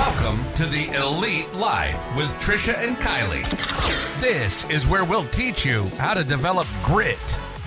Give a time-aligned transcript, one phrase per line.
[0.00, 3.44] Welcome to the Elite Life with Trisha and Kylie.
[4.18, 7.18] This is where we'll teach you how to develop grit,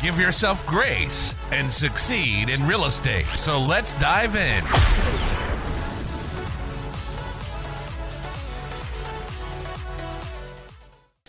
[0.02, 3.28] give yourself grace, and succeed in real estate.
[3.36, 4.64] So let's dive in.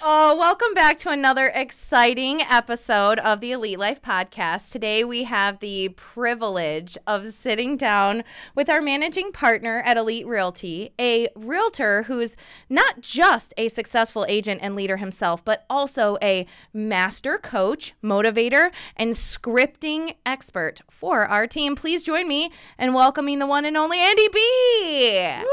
[0.06, 4.70] Oh, welcome back to another exciting episode of the Elite Life podcast.
[4.70, 8.22] Today we have the privilege of sitting down
[8.54, 12.36] with our managing partner at Elite Realty, a realtor who's
[12.68, 19.14] not just a successful agent and leader himself, but also a master coach, motivator, and
[19.14, 21.74] scripting expert for our team.
[21.74, 25.38] Please join me in welcoming the one and only Andy B.
[25.40, 25.48] Woo!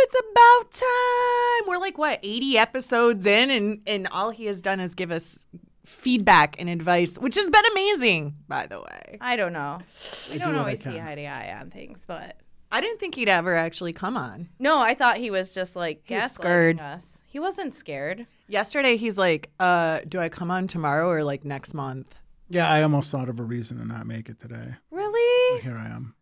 [0.00, 1.68] It's about time.
[1.68, 5.46] We're like what 80 episodes in, and and all he has done is give us
[5.86, 9.18] feedback and advice, which has been amazing, by the way.
[9.20, 9.78] I don't know.
[10.28, 11.06] We do don't what I always see can.
[11.06, 12.36] eye to eye on things, but
[12.70, 14.48] I didn't think he'd ever actually come on.
[14.58, 16.80] no, I thought he was just like He gaslighting scared.
[16.80, 17.18] us.
[17.26, 18.26] He wasn't scared.
[18.48, 22.14] Yesterday, he's like, "Uh, do I come on tomorrow or like next month?"
[22.50, 24.74] Yeah, I almost thought of a reason to not make it today.
[24.90, 25.60] Really?
[25.62, 26.14] Here I am.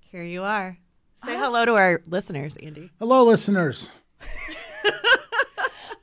[0.00, 0.78] Here you are.
[1.16, 2.90] Say hello to our listeners, Andy.
[2.98, 3.90] Hello, listeners.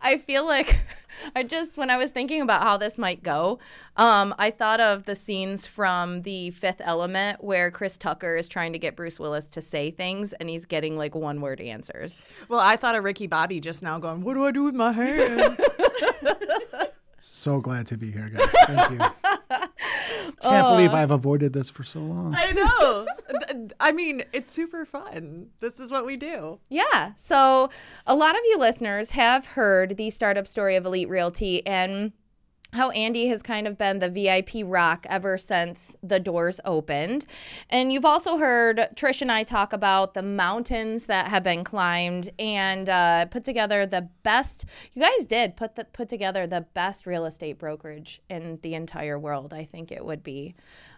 [0.01, 0.79] I feel like
[1.35, 3.59] I just when I was thinking about how this might go,
[3.95, 8.73] um, I thought of the scenes from the Fifth Element where Chris Tucker is trying
[8.73, 12.25] to get Bruce Willis to say things and he's getting like one word answers.
[12.49, 14.91] Well, I thought of Ricky Bobby just now, going, "What do I do with my
[14.91, 15.59] hands?"
[17.23, 18.49] So glad to be here, guys.
[18.65, 19.67] Thank you.
[20.41, 22.35] Can't uh, believe I've avoided this for so long.
[22.35, 23.07] I know.
[23.79, 25.47] I mean, it's super fun.
[25.59, 26.59] This is what we do.
[26.69, 27.13] Yeah.
[27.15, 27.69] So
[28.07, 32.11] a lot of you listeners have heard the startup story of Elite Realty and
[32.73, 37.25] how Andy has kind of been the VIP rock ever since the doors opened.
[37.69, 42.29] And you've also heard Trish and I talk about the mountains that have been climbed
[42.39, 44.65] and uh, put together the best.
[44.93, 49.19] You guys did put the, put together the best real estate brokerage in the entire
[49.19, 49.53] world.
[49.53, 50.55] I think it would be.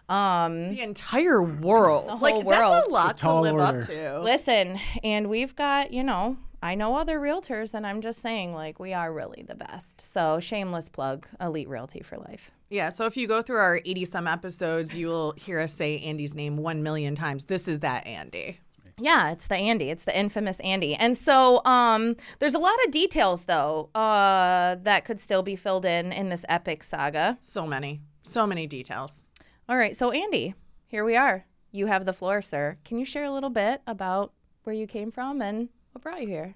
[0.08, 2.06] Um, The entire world.
[2.08, 2.84] The like whole that's world.
[2.86, 3.64] a lot It's to live order.
[3.80, 4.20] up to.
[4.20, 8.78] Listen, and we've got, you know, I know other realtors, and I'm just saying, like,
[8.80, 10.00] we are really the best.
[10.00, 12.50] So, shameless plug Elite Realty for Life.
[12.70, 15.98] Yeah, so if you go through our 80 some episodes, you will hear us say
[15.98, 17.44] Andy's name 1 million times.
[17.44, 18.60] This is that Andy.
[18.98, 19.90] Yeah, it's the Andy.
[19.90, 20.94] It's the infamous Andy.
[20.94, 25.84] And so um, there's a lot of details, though, uh, that could still be filled
[25.84, 27.36] in in this epic saga.
[27.40, 29.26] So many, so many details.
[29.68, 30.54] All right, so Andy,
[30.86, 31.46] here we are.
[31.72, 32.76] You have the floor, sir.
[32.84, 34.32] Can you share a little bit about
[34.64, 36.54] where you came from and what brought you here?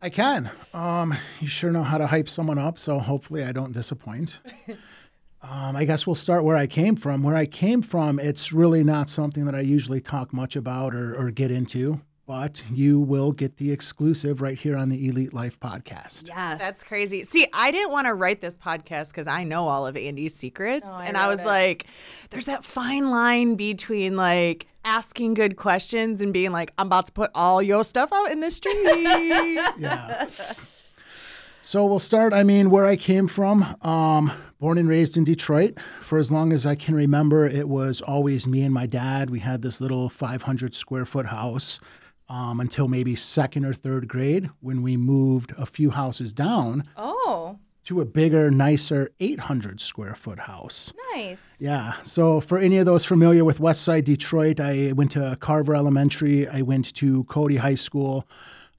[0.00, 0.50] I can.
[0.72, 4.38] Um, you sure know how to hype someone up, so hopefully I don't disappoint.
[5.46, 7.22] Um, I guess we'll start where I came from.
[7.22, 11.14] Where I came from, it's really not something that I usually talk much about or,
[11.14, 15.60] or get into, but you will get the exclusive right here on the Elite Life
[15.60, 16.28] podcast.
[16.28, 16.60] Yes.
[16.60, 17.22] That's crazy.
[17.22, 20.86] See, I didn't want to write this podcast because I know all of Andy's secrets.
[20.88, 21.46] Oh, I and I was it.
[21.46, 21.86] like,
[22.30, 27.12] there's that fine line between like asking good questions and being like, I'm about to
[27.12, 28.74] put all your stuff out in the street.
[29.78, 30.28] Yeah.
[31.60, 32.34] So we'll start.
[32.34, 34.30] I mean, where I came from, um,
[34.60, 35.78] born and raised in Detroit.
[36.02, 39.30] For as long as I can remember, it was always me and my dad.
[39.30, 41.80] We had this little 500 square foot house
[42.34, 47.60] um, until maybe second or third grade when we moved a few houses down oh,
[47.84, 50.92] to a bigger, nicer 800 square foot house.
[51.14, 51.54] nice.
[51.60, 51.94] Yeah.
[52.02, 56.48] So for any of those familiar with West Side Detroit, I went to Carver Elementary.
[56.48, 58.26] I went to Cody High School.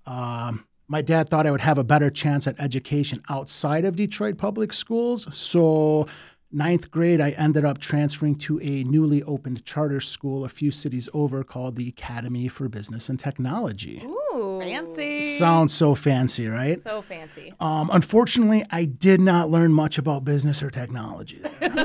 [0.06, 4.38] Um, my dad thought I would have a better chance at education outside of Detroit
[4.38, 5.28] public schools.
[5.36, 6.08] So
[6.56, 11.10] ninth grade, I ended up transferring to a newly opened charter school a few cities
[11.14, 14.02] over called the Academy for Business and Technology.
[14.04, 14.60] Ooh.
[14.60, 15.38] Fancy.
[15.38, 16.82] Sounds so fancy, right?
[16.84, 17.54] So fancy.
[17.60, 21.42] Um, unfortunately, I did not learn much about business or technology.
[21.62, 21.84] Surprise.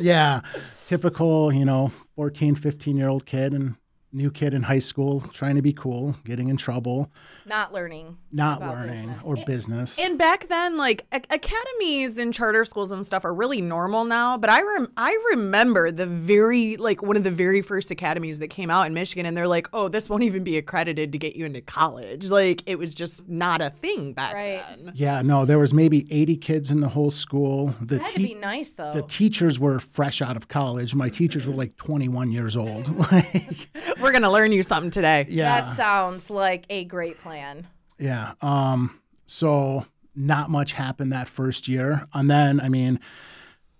[0.00, 0.40] Yeah,
[0.86, 3.76] typical, you know, 14, 15 year old kid and
[4.12, 7.10] new kid in high school trying to be cool, getting in trouble,
[7.44, 8.16] Not learning.
[8.32, 9.22] not learning business.
[9.24, 9.98] or business.
[9.98, 14.38] And back then, like a- academies and charter schools and stuff are really normal now.
[14.38, 18.48] But I rem- I remember the very like one of the very first academies that
[18.48, 21.36] came out in Michigan, and they're like, "Oh, this won't even be accredited to get
[21.36, 24.62] you into college." Like it was just not a thing back Right.
[24.68, 24.92] then.
[24.94, 27.74] yeah, no, there was maybe 80 kids in the whole school.
[27.80, 28.92] The, That had to be nice, though.
[28.92, 30.94] the teachers were fresh out of college.
[30.94, 32.88] My teachers were like 21 years old.
[33.12, 33.68] like,
[34.00, 35.26] We're gonna learn you something today.
[35.28, 35.60] yeah.
[35.60, 37.66] That sounds like a great plan.
[37.98, 38.34] Yeah.
[38.42, 42.06] Um, so not much happened that first year.
[42.14, 43.00] And then, I mean,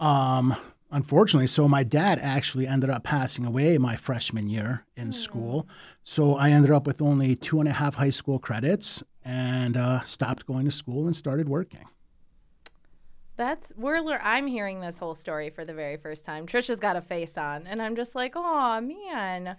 [0.01, 0.55] um,
[0.91, 5.67] unfortunately, so my dad actually ended up passing away my freshman year in school.
[6.05, 10.03] So I ended up with only two and a half high school credits and uh,
[10.03, 11.85] stopped going to school and started working.
[13.37, 16.47] That's we're I'm hearing this whole story for the very first time.
[16.47, 19.57] Trisha's got a face on, and I'm just like, oh man.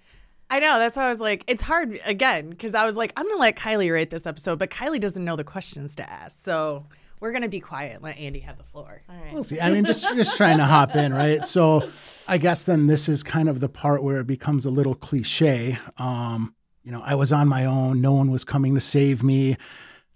[0.49, 0.79] I know.
[0.79, 3.55] That's why I was like, it's hard again because I was like, I'm gonna let
[3.57, 6.85] Kylie rate this episode, but Kylie doesn't know the questions to ask, so
[7.19, 7.95] we're gonna be quiet.
[7.95, 9.01] and Let Andy have the floor.
[9.09, 9.33] All right.
[9.33, 9.59] We'll see.
[9.59, 11.43] I mean, just just trying to hop in, right?
[11.43, 11.89] So,
[12.27, 15.77] I guess then this is kind of the part where it becomes a little cliche.
[15.97, 17.99] Um, you know, I was on my own.
[17.99, 19.57] No one was coming to save me.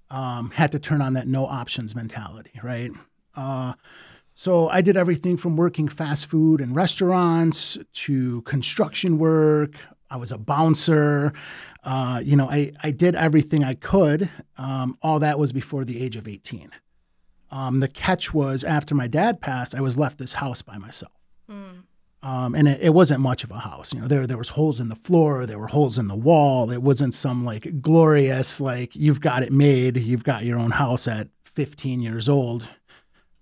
[0.09, 2.91] Um, had to turn on that no options mentality, right?
[3.35, 3.73] Uh,
[4.33, 9.75] so I did everything from working fast food and restaurants to construction work.
[10.11, 11.33] I was a bouncer.
[11.83, 14.29] Uh, you know, I, I did everything I could.
[14.57, 16.69] Um, all that was before the age of 18.
[17.49, 21.13] Um, the catch was after my dad passed, I was left this house by myself.
[22.23, 23.93] Um, and it, it wasn't much of a house.
[23.93, 26.71] You know, there there was holes in the floor, there were holes in the wall.
[26.71, 31.07] It wasn't some like glorious like you've got it made, you've got your own house
[31.07, 32.69] at 15 years old.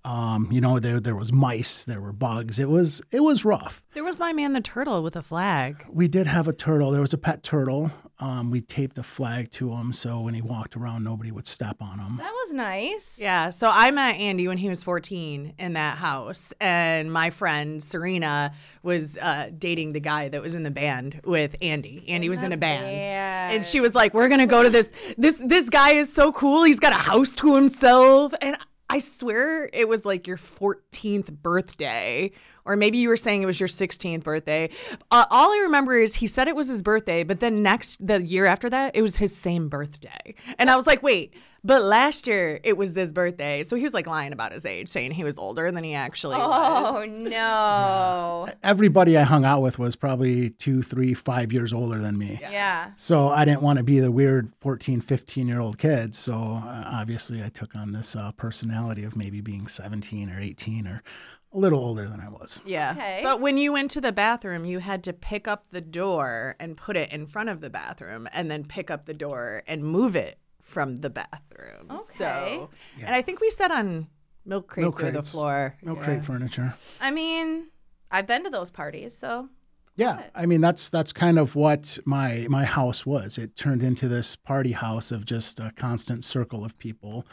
[0.06, 2.58] Um, you know, there there was mice, there were bugs.
[2.58, 3.84] It was it was rough.
[3.94, 5.86] There was my man, the turtle, with a flag.
[5.90, 6.92] We did have a turtle.
[6.92, 7.92] There was a pet turtle.
[8.22, 11.78] Um, we taped a flag to him so when he walked around, nobody would step
[11.82, 12.18] on him.
[12.18, 13.18] That was nice.
[13.18, 13.50] Yeah.
[13.50, 18.54] So I met Andy when he was 14 in that house, and my friend Serena
[18.84, 22.04] was uh, dating the guy that was in the band with Andy.
[22.10, 22.92] Andy was in a band.
[22.92, 23.52] Yeah.
[23.52, 24.92] And she was like, "We're gonna go to this.
[25.18, 26.64] This this guy is so cool.
[26.64, 28.58] He's got a house to himself." And
[28.90, 32.32] I swear it was like your 14th birthday,
[32.66, 34.70] or maybe you were saying it was your 16th birthday.
[35.12, 38.26] Uh, all I remember is he said it was his birthday, but then next the
[38.26, 40.34] year after that, it was his same birthday.
[40.58, 41.34] And I was like, "Wait."
[41.64, 44.90] But last year it was this birthday, so he was like lying about his age,
[44.90, 46.50] saying he was older than he actually was.
[46.50, 48.48] Oh no.
[48.64, 52.38] Everybody I hung out with was probably two, three, five years older than me.
[52.42, 52.92] Yeah.
[52.96, 56.16] So I didn't want to be the weird 14, 15 year old kid.
[56.16, 60.88] So uh, obviously I took on this uh, personality of maybe being 17 or 18
[60.88, 61.04] or
[61.52, 62.62] a little older than I was.
[62.66, 62.92] Yeah.
[62.92, 63.22] Okay.
[63.24, 66.78] But when you went to the bathroom, you had to pick up the door and
[66.78, 70.16] put it in front of the bathroom and then pick up the door and move
[70.16, 70.38] it
[70.70, 71.88] from the bathroom.
[71.90, 72.00] Okay.
[72.04, 72.70] So,
[73.02, 74.08] and I think we sat on
[74.46, 75.76] milk crates, Milk or the floor.
[75.82, 76.04] No Yeah.
[76.04, 76.74] crate furniture.
[77.02, 77.68] I mean,
[78.12, 79.50] I've been to those parties, so
[79.96, 83.38] Yeah, I mean that's that's kind of what my my house was.
[83.38, 87.26] It turned into this party house of just a constant circle of people,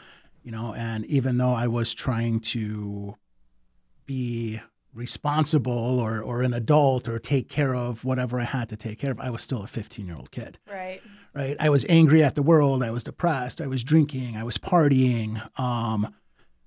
[0.43, 0.73] you know.
[0.75, 3.15] And even though I was trying to
[4.05, 4.59] be
[4.93, 9.11] responsible or or an adult or take care of whatever I had to take care
[9.11, 10.57] of, I was still a 15 year old kid.
[10.69, 11.01] right.
[11.37, 11.55] Right?
[11.59, 12.81] I was angry at the world.
[12.81, 13.61] I was depressed.
[13.61, 14.35] I was drinking.
[14.35, 15.39] I was partying.
[15.59, 16.13] Um,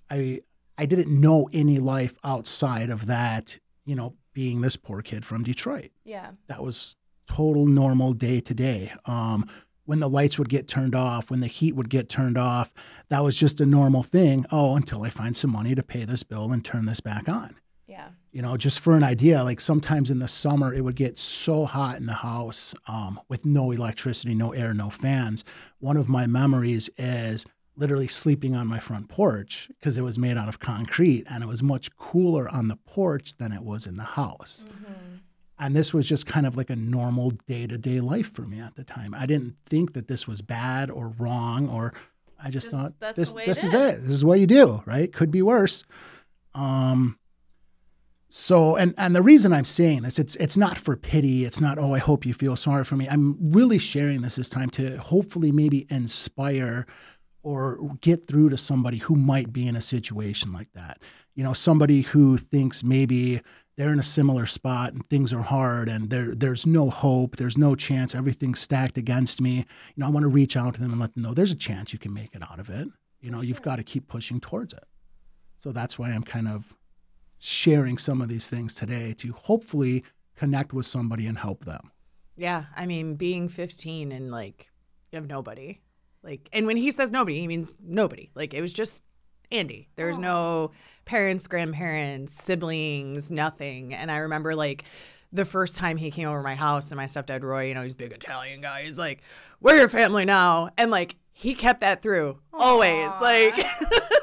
[0.09, 0.43] I
[0.79, 3.59] I didn't know any life outside of that.
[3.85, 5.91] You know, being this poor kid from Detroit.
[6.05, 6.31] Yeah.
[6.47, 6.97] That was
[7.27, 8.93] total normal day to day.
[9.07, 9.49] Um,
[9.87, 12.73] when the lights would get turned off, when the heat would get turned off,
[13.09, 14.47] that was just a normal thing.
[14.53, 17.57] Oh, until I find some money to pay this bill and turn this back on
[18.01, 18.09] Yeah.
[18.33, 21.65] you know just for an idea like sometimes in the summer it would get so
[21.65, 25.45] hot in the house um, with no electricity no air no fans.
[25.79, 30.37] One of my memories is literally sleeping on my front porch because it was made
[30.37, 33.97] out of concrete and it was much cooler on the porch than it was in
[33.97, 34.65] the house.
[35.63, 38.85] And this was just kind of like a normal day-to-day life for me at the
[38.85, 39.15] time.
[39.15, 41.93] I didn't think that this was bad or wrong or
[42.43, 43.75] i just Just- thought this this is is.
[43.75, 43.95] it.
[44.01, 45.13] This is what you do right?
[45.13, 45.85] Could be worse.
[46.55, 47.19] Um
[48.33, 51.45] so and and the reason I'm saying this, it's it's not for pity.
[51.45, 53.09] It's not oh I hope you feel sorry for me.
[53.09, 56.87] I'm really sharing this this time to hopefully maybe inspire
[57.43, 61.03] or get through to somebody who might be in a situation like that.
[61.35, 63.41] You know, somebody who thinks maybe
[63.77, 67.59] they're in a similar spot and things are hard and there there's no hope, there's
[67.59, 69.57] no chance, everything's stacked against me.
[69.57, 69.65] You
[69.97, 71.93] know, I want to reach out to them and let them know there's a chance
[71.93, 72.87] you can make it out of it.
[73.21, 74.85] You know, you've got to keep pushing towards it.
[75.59, 76.77] So that's why I'm kind of
[77.41, 80.05] sharing some of these things today to hopefully
[80.37, 81.91] connect with somebody and help them.
[82.37, 82.65] Yeah.
[82.77, 84.71] I mean, being 15 and like
[85.13, 85.81] you have nobody.
[86.23, 88.31] Like, and when he says nobody, he means nobody.
[88.35, 89.03] Like, it was just
[89.51, 89.89] Andy.
[89.97, 90.21] There was oh.
[90.21, 90.71] no
[91.05, 93.95] parents, grandparents, siblings, nothing.
[93.95, 94.85] And I remember like
[95.33, 97.83] the first time he came over to my house and my stepdad Roy, you know,
[97.83, 98.83] he's a big Italian guy.
[98.83, 99.23] He's like,
[99.61, 103.09] "We're your family now," and like he kept that through always.
[103.21, 103.55] Like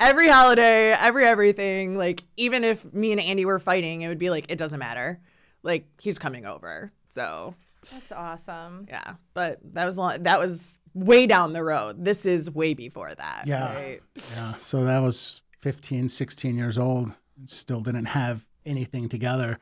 [0.00, 1.96] every holiday, every everything.
[1.96, 5.20] Like even if me and Andy were fighting, it would be like it doesn't matter.
[5.62, 6.92] Like he's coming over.
[7.08, 7.54] So
[7.90, 8.86] That's awesome.
[8.88, 12.04] yeah, but that was long, that was way down the road.
[12.04, 13.44] This is way before that.
[13.46, 13.74] Yeah.
[13.74, 14.00] right?
[14.34, 14.54] Yeah.
[14.60, 17.12] So that was 15, 16 years old.
[17.46, 19.58] Still didn't have anything together.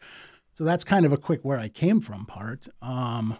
[0.54, 2.68] So that's kind of a quick where I came from part.
[2.80, 3.38] Um,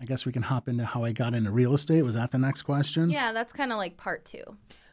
[0.00, 2.02] I guess we can hop into how I got into real estate.
[2.02, 3.08] Was that the next question?
[3.08, 4.42] Yeah, that's kind of like part two.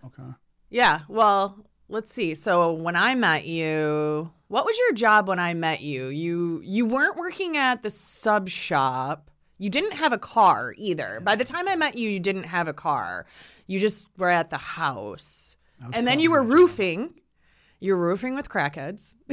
[0.06, 0.30] Okay.
[0.74, 1.02] Yeah.
[1.08, 2.34] Well, let's see.
[2.34, 6.08] So when I met you, what was your job when I met you?
[6.08, 9.30] You you weren't working at the sub shop.
[9.60, 11.22] You didn't have a car either.
[11.22, 13.28] By the time I met you, you didn't have a car.
[13.68, 15.56] You just were at the house.
[15.94, 17.14] And then you were roofing.
[17.80, 19.16] You're roofing with crackheads.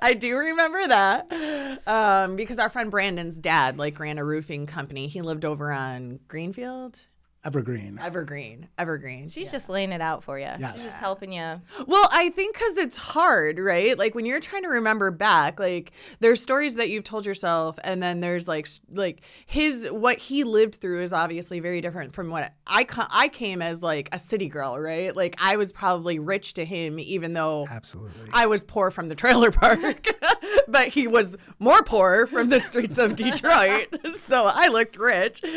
[0.00, 5.06] I do remember that um, because our friend Brandon's dad like ran a roofing company.
[5.06, 7.00] He lived over on Greenfield,
[7.44, 7.98] Evergreen.
[8.02, 9.28] Evergreen, Evergreen.
[9.28, 10.46] She's just laying it out for you.
[10.58, 10.74] Yes.
[10.74, 11.60] She's just helping you.
[11.86, 13.96] Well, I think because it's hard, right?
[13.96, 18.02] Like when you're trying to remember back, like there's stories that you've told yourself, and
[18.02, 22.52] then there's like like his what he lived through is obviously very different from what
[22.66, 25.14] I ca- I came as like a city girl, right?
[25.14, 28.30] Like I was probably rich to him, even though Absolutely.
[28.32, 30.08] I was poor from the trailer park,
[30.68, 33.86] but he was more poor from the streets of Detroit.
[34.16, 35.52] so I looked rich, had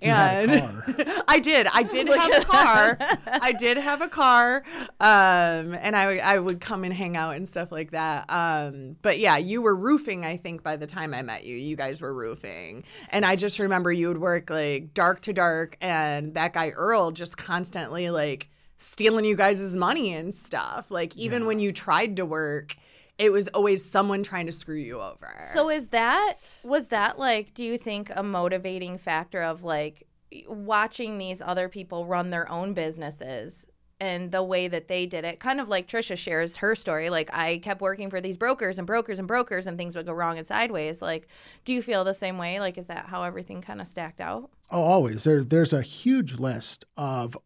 [0.00, 1.22] a and car.
[1.28, 1.66] I did.
[1.72, 2.98] I did have a car.
[3.26, 4.62] I did have a car,
[5.00, 8.26] um, and I I would come and hang out and stuff like that.
[8.28, 10.24] Um, but yeah, you were roofing.
[10.24, 13.58] I think by the time I met you, you guys were roofing, and I just
[13.58, 18.48] remember you would work like dark to dark, and that guy Earl just constantly like
[18.76, 20.90] stealing you guys' money and stuff.
[20.90, 22.76] Like even when you tried to work.
[23.16, 25.32] It was always someone trying to screw you over.
[25.52, 30.04] So is that was that like do you think a motivating factor of like
[30.48, 33.66] watching these other people run their own businesses
[34.00, 37.30] and the way that they did it kind of like Trisha shares her story like
[37.32, 40.36] I kept working for these brokers and brokers and brokers and things would go wrong
[40.36, 41.00] and sideways.
[41.00, 41.28] Like
[41.64, 42.58] do you feel the same way?
[42.60, 44.50] Like is that how everything kind of stacked out?
[44.70, 45.24] Oh, always.
[45.24, 47.36] There, there's a huge list of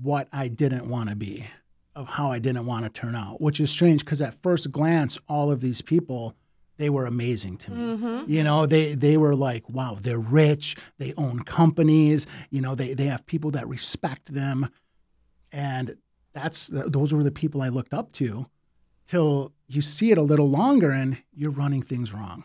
[0.00, 1.46] what I didn't want to be,
[1.94, 5.18] of how I didn't want to turn out, which is strange because at first glance,
[5.28, 6.34] all of these people,
[6.76, 7.96] they were amazing to me.
[7.96, 8.30] Mm-hmm.
[8.30, 12.94] You know, they they were like, wow, they're rich, they own companies, you know, they
[12.94, 14.68] they have people that respect them,
[15.52, 15.96] and
[16.32, 18.46] that's those were the people I looked up to,
[19.06, 22.44] till you see it a little longer and you're running things wrong,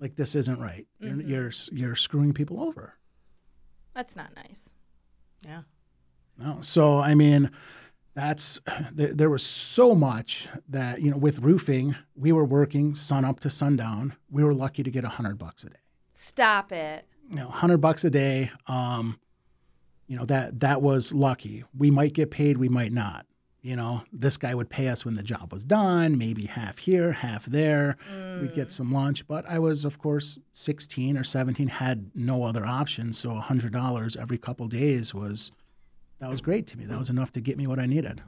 [0.00, 0.86] like this isn't right.
[0.98, 1.28] You're, mm-hmm.
[1.28, 2.94] you're you're screwing people over.
[3.94, 4.70] that's not nice
[5.46, 5.62] yeah.
[6.38, 6.58] No.
[6.60, 7.50] So, I mean,
[8.14, 8.60] that's
[8.92, 13.40] there, there was so much that, you know, with roofing, we were working sun up
[13.40, 14.14] to sundown.
[14.30, 15.76] We were lucky to get a hundred bucks a day.
[16.14, 18.50] stop it You know, hundred bucks a day.
[18.66, 19.18] Um,
[20.06, 21.64] you know, that that was lucky.
[21.76, 23.26] We might get paid, we might not.
[23.62, 27.12] You know, this guy would pay us when the job was done, maybe half here,
[27.12, 27.96] half there.
[28.40, 29.24] We'd get some lunch.
[29.28, 33.12] But I was, of course, 16 or 17, had no other option.
[33.12, 35.52] So $100 every couple days was,
[36.22, 36.84] that was great to me.
[36.84, 38.22] That was enough to get me what I needed.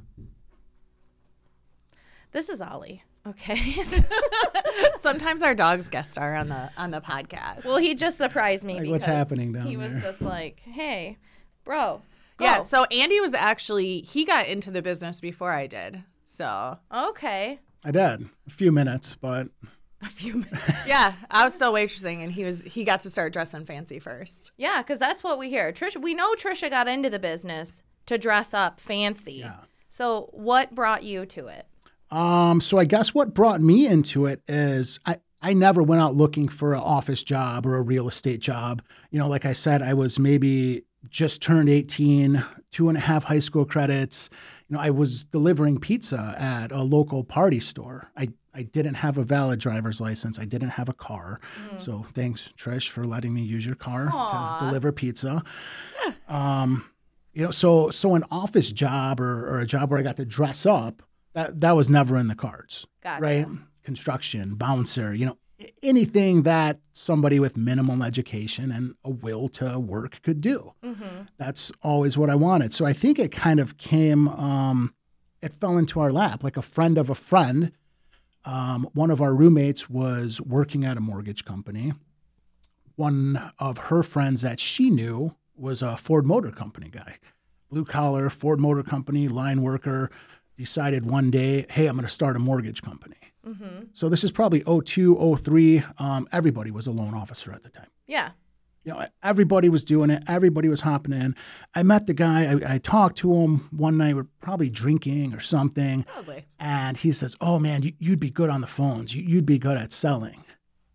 [2.33, 3.57] this is Ollie okay
[5.01, 7.65] Sometimes our dogs guest star on the on the podcast.
[7.65, 11.17] well he just surprised me Like, what's happening down he was just like hey
[11.65, 12.03] bro
[12.37, 12.45] go.
[12.45, 16.03] Yeah, so Andy was actually he got into the business before I did.
[16.25, 19.49] So okay I did a few minutes, but
[20.03, 23.33] a few minutes yeah, I was still waitressing, and he was he got to start
[23.33, 24.51] dressing fancy first.
[24.57, 25.73] Yeah, because that's what we hear.
[25.73, 29.35] Trisha, we know Trisha got into the business to dress up fancy.
[29.35, 29.57] Yeah.
[29.89, 31.67] So what brought you to it?
[32.11, 36.15] Um, so I guess what brought me into it is I, I never went out
[36.15, 38.83] looking for an office job or a real estate job.
[39.11, 43.25] You know, like I said, I was maybe just turned 18, two and a half
[43.25, 44.31] high school credits.
[44.69, 48.11] You know, I was delivering pizza at a local party store.
[48.17, 50.39] I, I didn't have a valid driver's license.
[50.39, 51.41] I didn't have a car.
[51.77, 55.43] So thanks, Trish, for letting me use your car to deliver pizza.
[56.29, 56.85] Um,
[57.35, 60.25] you know, so so an office job or, or a job where I got to
[60.25, 61.03] dress up,
[61.35, 62.87] that that was never in the cards.
[63.03, 63.23] Gotcha.
[63.23, 63.47] Right?
[63.83, 65.37] Construction, bouncer, you know,
[65.83, 70.73] anything that somebody with minimal education and a will to work could do.
[71.37, 72.73] That's always what I wanted.
[72.73, 74.95] So I think it kind of came um
[75.43, 77.73] it fell into our lap like a friend of a friend.
[78.47, 81.95] Um, one of our roommates was working at a mortgage company.
[82.97, 87.17] One of her friends that she knew was a Ford Motor Company guy,
[87.71, 90.11] blue collar Ford Motor Company line worker.
[90.57, 93.17] Decided one day, hey, I'm going to start a mortgage company.
[93.93, 95.83] So this is probably 02, 03.
[95.99, 98.31] Um, everybody was a loan officer at the time Yeah.
[98.85, 100.23] you know, everybody was doing it.
[100.29, 101.35] Everybody was hopping in.
[101.75, 102.45] I met the guy.
[102.45, 104.15] I, I talked to him one night.
[104.15, 106.05] We're probably drinking or something.
[106.05, 106.47] Probably.
[106.61, 109.15] And he says, "Oh man, you, you'd be good on the phones.
[109.15, 110.45] You, you'd be good at selling,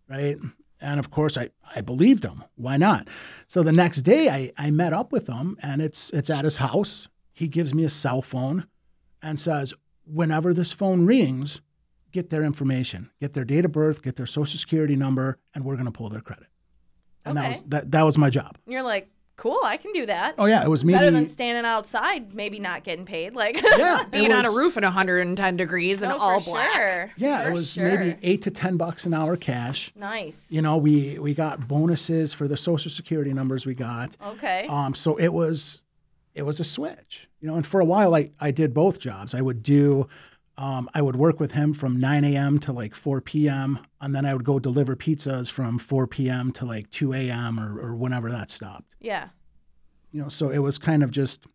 [0.10, 0.38] right?"
[0.82, 2.44] And of course, I, I believed him.
[2.56, 3.08] Why not?
[3.48, 6.58] So the next day, I, I met up with him, and it's it's at his
[6.58, 7.08] house.
[7.34, 8.66] He gives me a cell phone,
[9.22, 9.74] and says,
[10.06, 11.62] whenever this phone rings,
[12.12, 15.76] get their information, get their date of birth, get their social security number, and we're
[15.76, 16.48] going to pull their credit.
[17.26, 17.50] And that Okay.
[17.54, 18.58] was that, that was my job.
[18.66, 19.10] You're like,
[19.40, 20.36] cool, I can do that.
[20.38, 23.34] Oh yeah, it was maybe Better than standing outside, maybe not getting paid.
[23.34, 26.74] Like, yeah, it Being on a roof at 110 degrees and no, all for black.
[26.76, 27.12] Sure.
[27.18, 27.84] Yeah, For it was sure.
[27.88, 29.92] maybe eight to ten bucks an hour cash.
[29.96, 30.46] nice.
[30.50, 34.18] You know, we we got bonuses for the social security numbers we got.
[34.26, 34.68] Okay.
[34.70, 35.84] Um, so it was
[36.36, 37.56] it was a switch, you know.
[37.56, 39.34] And for a while, I I did both jobs.
[39.34, 40.08] I would do,
[40.58, 42.60] um, I would work with him from 9 a.m.
[42.60, 43.80] to like 4 p.m.
[44.02, 46.52] and then I would go deliver pizzas from 4 p.m.
[46.54, 47.60] to like 2 a.m.
[47.60, 48.89] or or whenever that stopped.
[49.00, 49.30] Yeah.
[50.12, 51.46] You know, so it was kind of just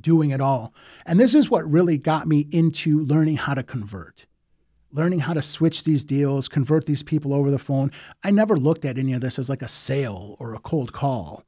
[0.00, 0.74] doing it all.
[1.04, 4.26] And this is what really got me into learning how to convert.
[4.92, 7.90] Learning how to switch these deals, convert these people over the phone.
[8.22, 11.42] I never looked at any of this as like a sale or a cold call.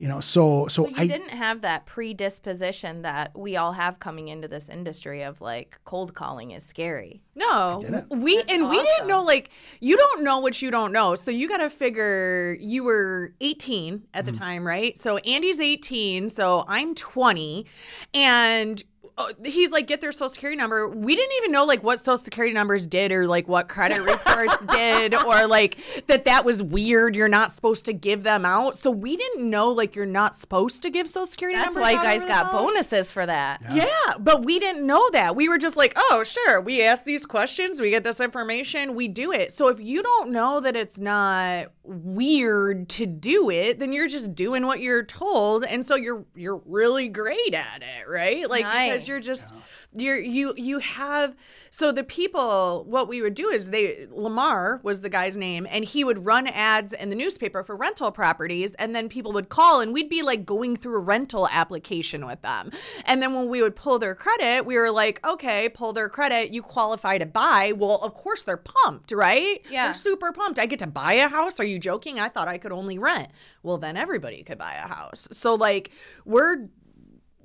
[0.00, 4.00] You know, so so, So you I didn't have that predisposition that we all have
[4.00, 7.20] coming into this industry of like cold calling is scary.
[7.34, 11.16] No, we That's and we didn't know like you don't know what you don't know.
[11.16, 14.38] So you got to figure you were 18 at the mm.
[14.38, 14.98] time, right?
[14.98, 17.66] So Andy's 18, so I'm 20,
[18.14, 18.82] and
[19.20, 20.88] Oh, he's like get their social security number.
[20.88, 24.64] We didn't even know like what social security numbers did or like what credit reports
[24.70, 27.14] did or like that that was weird.
[27.14, 28.78] You're not supposed to give them out.
[28.78, 32.04] So we didn't know like you're not supposed to give social security That's numbers That's
[32.04, 32.68] why you guys got phone.
[32.68, 33.62] bonuses for that.
[33.70, 33.86] Yeah,
[34.18, 35.36] but we didn't know that.
[35.36, 39.08] We were just like, oh, sure, we ask these questions, we get this information, we
[39.08, 39.52] do it.
[39.52, 44.34] So if you don't know that it's not weird to do it, then you're just
[44.34, 48.48] doing what you're told, and so you're you're really great at it, right?
[48.48, 48.90] Like Nice.
[48.92, 49.52] because you're just
[49.92, 51.34] you're you you have
[51.68, 55.84] so the people what we would do is they Lamar was the guy's name and
[55.84, 59.80] he would run ads in the newspaper for rental properties and then people would call
[59.80, 62.70] and we'd be like going through a rental application with them.
[63.04, 66.52] And then when we would pull their credit, we were like, "Okay, pull their credit,
[66.52, 69.60] you qualify to buy." Well, of course they're pumped, right?
[69.68, 69.86] Yeah.
[69.86, 70.58] They're super pumped.
[70.60, 71.58] I get to buy a house?
[71.58, 72.20] Are you joking?
[72.20, 73.28] I thought I could only rent.
[73.62, 75.28] Well, then everybody could buy a house.
[75.32, 75.90] So like
[76.24, 76.68] we're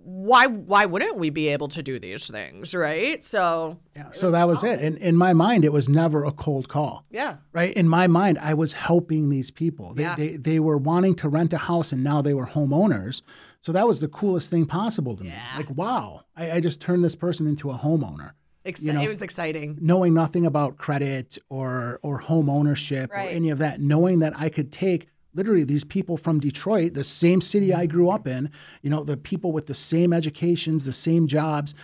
[0.07, 3.23] why why wouldn't we be able to do these things, right?
[3.23, 4.79] So yeah, so that was it.
[4.79, 7.03] And in my mind, it was never a cold call.
[7.09, 7.37] yeah.
[7.53, 7.73] Right.
[7.73, 9.93] In my mind, I was helping these people.
[9.95, 10.15] They, Yeah.
[10.15, 13.23] they, they were wanting to rent a house and now they were homeowners.
[13.61, 15.33] So that was the coolest thing possible to me.
[15.57, 18.33] Like, wow, I, I just turned this person into a homeowner.
[18.63, 19.77] Exci- You know, it was exciting.
[19.81, 23.27] knowing nothing about credit or or home ownership Right.
[23.27, 27.03] or any of that, knowing that I could take literally these people from Detroit, the
[27.03, 28.49] same city I grew up in,
[28.81, 31.75] you know, the people with the same educations, the same jobs,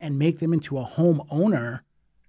[0.00, 1.84] and make them into a home owner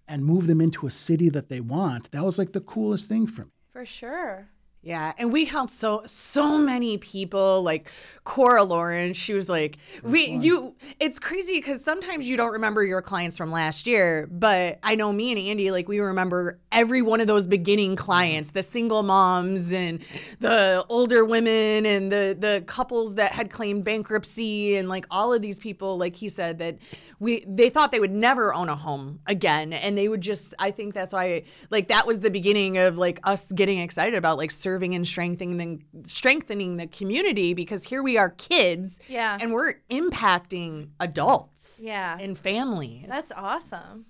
[0.08, 2.12] and move them into a city that they want.
[2.12, 3.52] That was like the coolest thing for me.
[3.74, 4.50] For sure.
[4.82, 7.62] Yeah, and we helped so so many people.
[7.62, 7.90] Like
[8.24, 13.02] Cora Lawrence, she was like, "We you." It's crazy because sometimes you don't remember your
[13.02, 17.20] clients from last year, but I know me and Andy, like we remember every one
[17.20, 20.02] of those beginning clients, the single moms and
[20.40, 25.42] the older women and the the couples that had claimed bankruptcy and like all of
[25.42, 25.98] these people.
[25.98, 26.78] Like he said that
[27.20, 30.54] we they thought they would never own a home again, and they would just.
[30.60, 34.38] I think that's why like that was the beginning of like us getting excited about
[34.38, 39.38] like serving and strengthening strengthening the community because here we are kids Yeah.
[39.40, 42.18] and we're impacting adults Yeah.
[42.20, 44.08] and families That's awesome.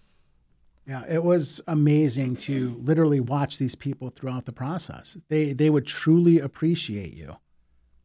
[0.88, 5.17] Yeah, it was amazing to literally watch these people throughout the process.
[5.30, 7.36] They they would truly appreciate you.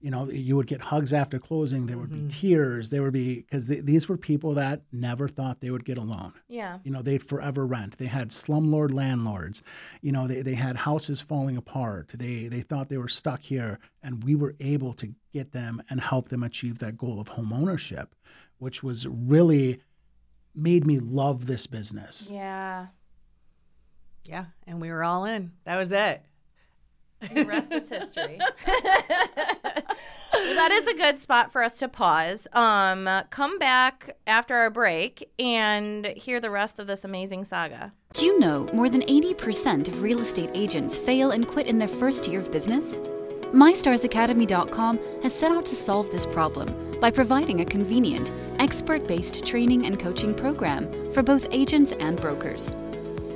[0.03, 1.87] You know, you would get hugs after closing.
[1.87, 2.29] There would be mm-hmm.
[2.29, 2.91] tears.
[2.91, 6.33] There would be because these were people that never thought they would get a loan.
[6.49, 6.79] Yeah.
[6.83, 7.99] You know, they'd forever rent.
[7.99, 9.63] They had slumlord landlords.
[10.01, 12.09] You know, they, they had houses falling apart.
[12.15, 16.01] They they thought they were stuck here, and we were able to get them and
[16.01, 18.15] help them achieve that goal of home ownership,
[18.59, 19.81] which was really
[20.55, 22.29] made me love this business.
[22.33, 22.89] Yeah.
[24.29, 26.23] yeah and we were all in that was it And
[27.35, 28.39] the rest is history.
[30.35, 32.47] Well, that is a good spot for us to pause.
[32.53, 37.93] Um, come back after our break and hear the rest of this amazing saga.
[38.15, 41.89] Do you know more than 80% of real estate agents fail and quit in their
[41.89, 42.99] first year of business?
[43.53, 49.85] MyStarsAcademy.com has set out to solve this problem by providing a convenient, expert based training
[49.87, 52.73] and coaching program for both agents and brokers.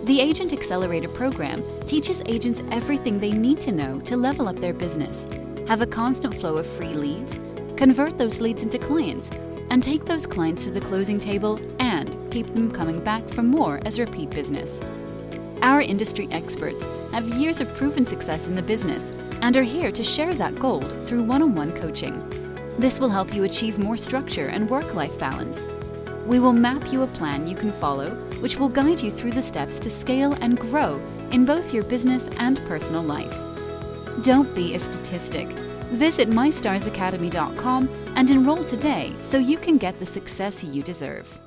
[0.06, 4.72] The Agent Accelerator program teaches agents everything they need to know to level up their
[4.72, 5.26] business,
[5.66, 7.40] have a constant flow of free leads,
[7.74, 9.32] convert those leads into clients,
[9.70, 13.80] and take those clients to the closing table and keep them coming back for more
[13.84, 14.80] as repeat business.
[15.60, 19.10] Our industry experts have years of proven success in the business
[19.42, 22.16] and are here to share that gold through one on one coaching.
[22.78, 25.66] This will help you achieve more structure and work life balance.
[26.26, 28.10] We will map you a plan you can follow,
[28.40, 32.28] which will guide you through the steps to scale and grow in both your business
[32.40, 33.32] and personal life.
[34.22, 35.48] Don't be a statistic.
[35.92, 41.38] Visit mystarsacademy.com and enroll today so you can get the success you deserve.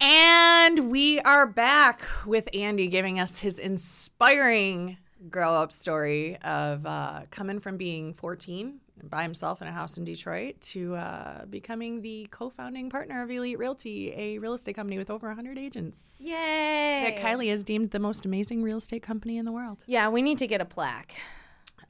[0.00, 4.96] And we are back with Andy giving us his inspiring
[5.28, 10.04] grow up story of uh, coming from being 14 by himself in a house in
[10.04, 14.98] Detroit to uh, becoming the co founding partner of Elite Realty, a real estate company
[14.98, 16.20] with over 100 agents.
[16.24, 16.30] Yay!
[16.30, 19.82] That Kylie is deemed the most amazing real estate company in the world.
[19.86, 21.14] Yeah, we need to get a plaque.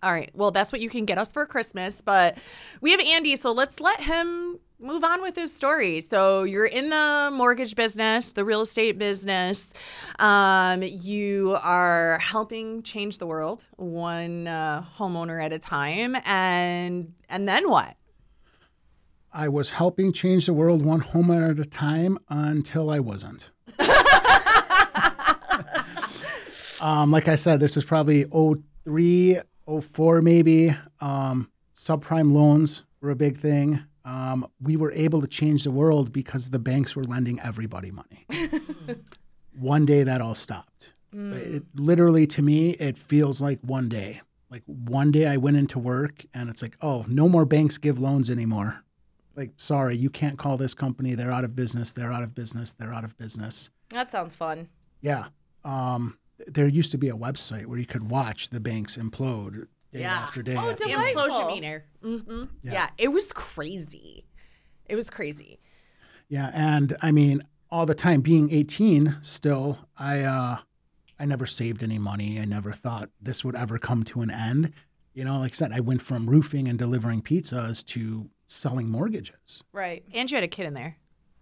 [0.02, 0.30] All right.
[0.34, 2.00] Well, that's what you can get us for Christmas.
[2.00, 2.38] But
[2.80, 6.00] we have Andy, so let's let him move on with his story.
[6.00, 9.72] So you're in the mortgage business, the real estate business.
[10.18, 17.48] Um, you are helping change the world one uh, homeowner at a time, and and
[17.48, 17.96] then what?
[19.32, 23.50] I was helping change the world one homeowner at a time until I wasn't.
[26.80, 29.40] um, like I said, this is probably 03,
[29.82, 30.74] 04 maybe.
[31.00, 33.84] Um, subprime loans were a big thing.
[34.08, 38.26] Um, we were able to change the world because the banks were lending everybody money.
[39.58, 40.94] one day that all stopped.
[41.12, 44.22] It, literally, to me, it feels like one day.
[44.50, 47.98] Like one day I went into work and it's like, oh, no more banks give
[47.98, 48.82] loans anymore.
[49.36, 51.14] Like, sorry, you can't call this company.
[51.14, 51.92] They're out of business.
[51.92, 52.72] They're out of business.
[52.72, 53.68] They're out of business.
[53.90, 54.68] That sounds fun.
[55.02, 55.26] Yeah.
[55.64, 60.00] Um, there used to be a website where you could watch the banks implode day
[60.00, 60.14] Yeah.
[60.14, 60.54] after day.
[60.56, 60.94] Oh, after did day.
[60.94, 61.40] I- Delightful.
[61.40, 61.84] Implosion meter.
[62.02, 62.72] hmm Yeah.
[62.72, 64.24] yeah, it was crazy.
[64.86, 65.58] It was crazy.
[66.28, 70.58] Yeah, and I mean, all the time being 18 still, I uh
[71.20, 72.38] I never saved any money.
[72.38, 74.72] I never thought this would ever come to an end.
[75.14, 79.64] You know, like I said, I went from roofing and delivering pizzas to selling mortgages.
[79.72, 80.04] Right.
[80.14, 80.96] And you had a kid in there.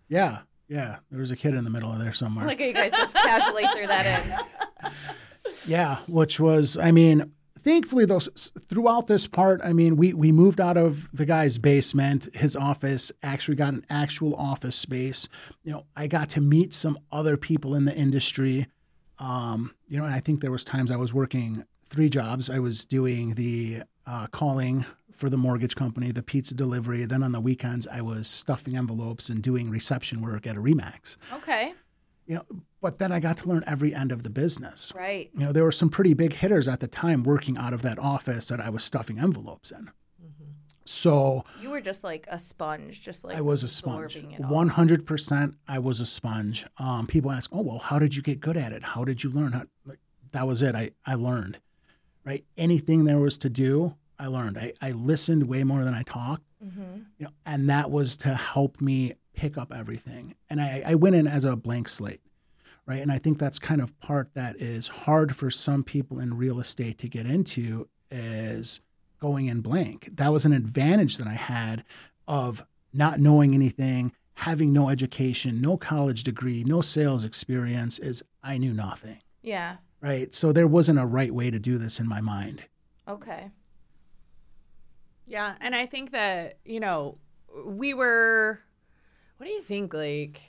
[0.09, 0.96] Yeah, yeah.
[1.11, 2.46] There was a kid in the middle of there somewhere.
[2.46, 4.06] Like you guys just casually threw that
[4.82, 4.90] in.
[5.66, 7.32] Yeah, which was, I mean,
[7.66, 12.35] thankfully, those throughout this part, I mean, we we moved out of the guy's basement.
[12.35, 15.29] His office actually got an actual office space.
[15.64, 18.68] You know, I got to meet some other people in the industry.
[19.18, 22.48] Um, you know, and I think there was times I was working three jobs.
[22.48, 27.05] I was doing the uh, calling for the mortgage company, the pizza delivery.
[27.05, 31.16] Then on the weekends, I was stuffing envelopes and doing reception work at a Remax.
[31.33, 31.72] Okay.
[32.26, 32.44] You know,
[32.87, 35.29] but then I got to learn every end of the business Right.
[35.35, 37.99] you know, there were some pretty big hitters at the time working out of that
[37.99, 39.90] office that I was stuffing envelopes in.
[40.85, 44.14] So You were just like a sponge, just like I was a sponge.
[44.16, 44.51] absorbing it all.
[44.51, 46.64] One hundred percent, I was a sponge.
[46.79, 48.83] Um, people ask, "Oh, well, how did you get good at it?
[48.85, 49.99] How did you learn?" How, like,
[50.33, 50.77] that was it.
[50.77, 51.59] I I learned.
[52.25, 54.59] Right, anything there was to do, I learned.
[54.59, 56.44] I, I listened way more than I talked.
[56.64, 56.99] Mm-hmm.
[57.18, 60.35] You know, and that was to help me pick up everything.
[60.51, 62.20] And I, I went in as a blank slate.
[62.87, 63.01] Right?
[63.03, 66.61] And I think that's kind of part that is hard for some people in real
[66.61, 68.81] estate to get into is
[69.20, 70.09] going in blank.
[70.12, 71.85] That was an advantage that I had
[72.29, 78.59] of not knowing anything, having no education, no college degree, no sales experience is I
[78.59, 79.77] knew nothing, Yeah.
[80.01, 80.35] right?
[80.35, 82.64] So there wasn't a right way to do this in my mind.
[83.09, 83.51] Okay.
[85.27, 87.18] Yeah, and I think that you know
[87.64, 88.61] we were.
[89.38, 89.92] What do you think?
[89.92, 90.40] Like,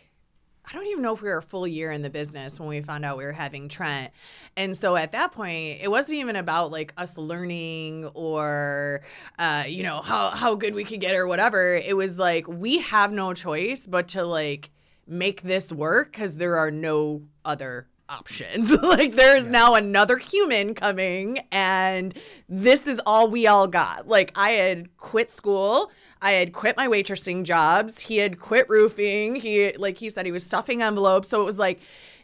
[0.70, 2.82] I don't even know if we were a full year in the business when we
[2.82, 4.12] found out we were having Trent,
[4.58, 9.02] and so at that point, it wasn't even about like us learning or,
[9.40, 11.76] uh, you know, how how good we could get or whatever.
[11.76, 14.72] It was like we have no choice but to like
[15.08, 18.72] make this work because there are no other options.
[18.84, 22.14] like there's now another human coming and
[22.50, 24.08] this is all we all got.
[24.08, 25.92] Like I had quit school.
[26.22, 28.02] I had quit my waitressing jobs.
[28.02, 29.36] He had quit roofing.
[29.36, 31.30] He like he said he was stuffing envelopes.
[31.30, 31.80] So it was like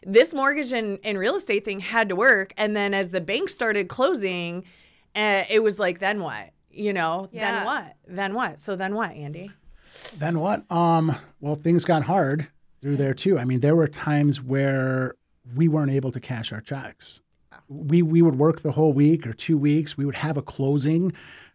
[0.06, 2.52] this mortgage and, and real estate thing had to work.
[2.56, 4.64] And then as the bank started closing,
[5.16, 6.50] uh, it was like, then what?
[6.70, 7.52] You know, Yeah.
[7.52, 7.96] then what?
[8.06, 8.58] Then what?
[8.60, 9.50] So then what, Andy?
[10.18, 10.70] Then what?
[10.70, 12.48] Um, well, things got hard
[12.82, 13.38] through there too.
[13.38, 15.14] I mean, there were times where
[15.54, 17.20] we weren't able to cash our checks.
[17.68, 19.96] We we would work the whole week or two weeks.
[19.96, 21.12] We would have a closing,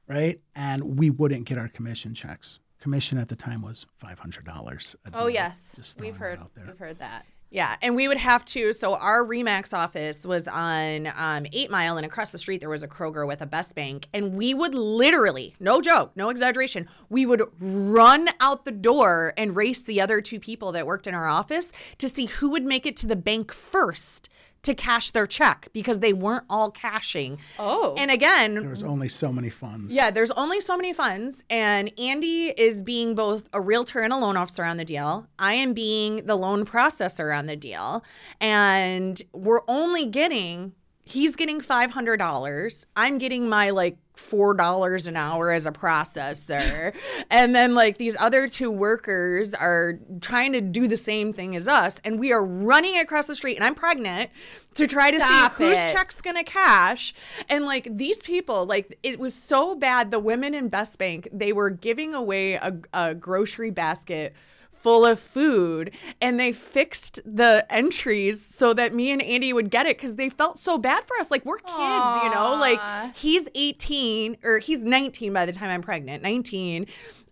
[0.10, 0.41] right?
[0.56, 2.60] And we wouldn't get our commission checks.
[2.82, 4.95] Commission at the time was five hundred dollars.
[5.13, 6.65] Oh yes, we've heard that out there.
[6.65, 7.26] we've heard that.
[7.52, 8.74] Yeah, and we would have to.
[8.74, 12.84] So our Remax office was on um, Eight Mile, and across the street there was
[12.84, 17.26] a Kroger with a Best Bank, and we would literally, no joke, no exaggeration, we
[17.26, 21.28] would run out the door and race the other two people that worked in our
[21.28, 24.30] office to see who would make it to the bank first
[24.63, 27.38] to cash their check because they weren't all cashing.
[27.58, 27.95] Oh.
[27.98, 29.93] And again, There was only so many funds.
[29.93, 34.17] yeah, there's only so many funds, and Andy is being both a realtor and a
[34.17, 35.28] loan officer on the deal.
[35.39, 38.04] I am being the loan processor on the deal,
[38.39, 40.74] and we're only getting.
[41.02, 42.86] He's getting five hundred dollars.
[42.95, 46.93] I'm getting my like four dollars an hour as a processor,
[47.32, 51.67] and then like these other two workers are trying to do the same thing as
[51.67, 53.55] us, and we are running across the street.
[53.55, 54.29] And I'm pregnant
[54.75, 55.91] to try to Stop see whose it.
[55.91, 57.13] checks gonna cash
[57.49, 61.51] and like these people like it was so bad the women in best bank they
[61.51, 64.34] were giving away a, a grocery basket
[64.79, 69.85] full of food and they fixed the entries so that me and andy would get
[69.85, 72.79] it because they felt so bad for us like we're kids you know like
[73.15, 76.85] he's 18 or he's 19 by the time i'm pregnant 19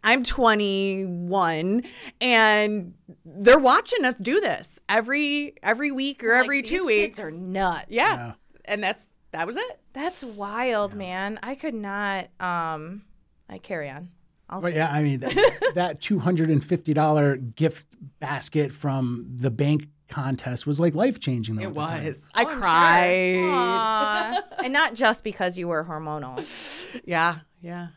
[0.04, 1.84] i'm 21
[2.22, 2.94] and
[3.26, 7.32] they're watching us do this every every week or every two these weeks kids are
[7.32, 7.86] nuts.
[7.90, 8.34] yeah.
[8.66, 9.80] And that's that was it.
[9.94, 11.40] That's wild, man.
[11.44, 12.28] I could not.
[12.40, 13.04] Um,
[13.50, 14.10] I carry on.
[14.50, 17.88] I'll But yeah, I mean that, that two hundred and fifty dollar gift
[18.20, 21.60] basket from the bank contest was like life changing.
[21.60, 22.30] It was.
[22.34, 23.40] I oh, cried.
[23.44, 24.44] Aw.
[24.64, 26.46] and not just because you were hormonal.
[27.04, 27.40] Yeah.
[27.62, 27.88] Yeah.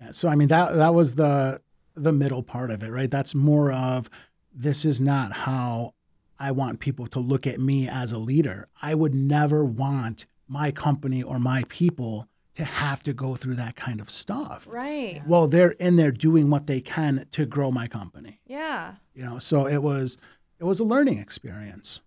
[0.00, 1.60] Yeah, So I mean that that was the
[1.94, 3.10] the middle part of it, right?
[3.10, 4.10] That's more of
[4.52, 5.94] this is not how
[6.38, 8.68] I want people to look at me as a leader.
[8.80, 13.76] I would never want my company or my people to have to go through that
[13.76, 14.66] kind of stuff.
[14.68, 15.22] Right.
[15.26, 18.40] Well, they're in there doing what they can to grow my company.
[18.46, 18.96] Yeah.
[19.14, 20.18] You know, so it was
[20.58, 22.00] it was a learning experience.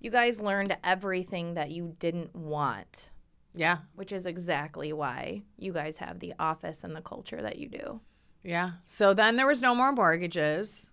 [0.00, 3.10] You guys learned everything that you didn't want,
[3.54, 3.78] Yeah.
[3.94, 8.00] which is exactly why you guys have the office and the culture that you do.
[8.42, 8.72] Yeah.
[8.84, 10.90] So then there was no more mortgages.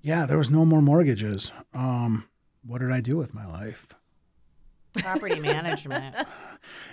[0.00, 1.52] Yeah, there was no more mortgages.
[1.74, 2.28] Um,
[2.64, 3.86] what did I do with my life?
[4.94, 6.14] Property management.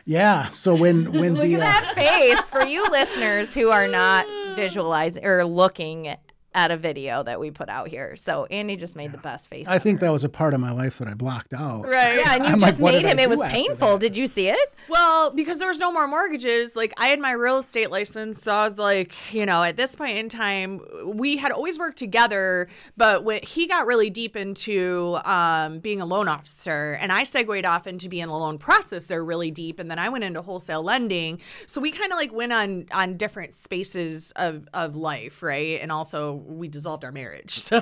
[0.06, 3.88] Yeah, so when when Look the at uh, that face for you listeners who are
[3.88, 6.16] not visualizing or looking
[6.56, 8.16] at a video that we put out here.
[8.16, 9.68] So Andy just made the best face.
[9.68, 11.84] I think that was a part of my life that I blocked out.
[11.84, 12.18] Right.
[12.18, 13.20] Yeah, and you I'm just what made him.
[13.20, 13.98] It was painful.
[13.98, 14.74] Did you see it?
[14.88, 18.56] Well, because there was no more mortgages, like I had my real estate license, so
[18.56, 22.70] I was like, you know, at this point in time, we had always worked together,
[22.96, 27.66] but when he got really deep into um, being a loan officer, and I segued
[27.66, 31.42] off into being a loan processor really deep, and then I went into wholesale lending.
[31.68, 35.82] So we kind of like went on on different spaces of of life, right?
[35.82, 37.82] And also we dissolved our marriage, so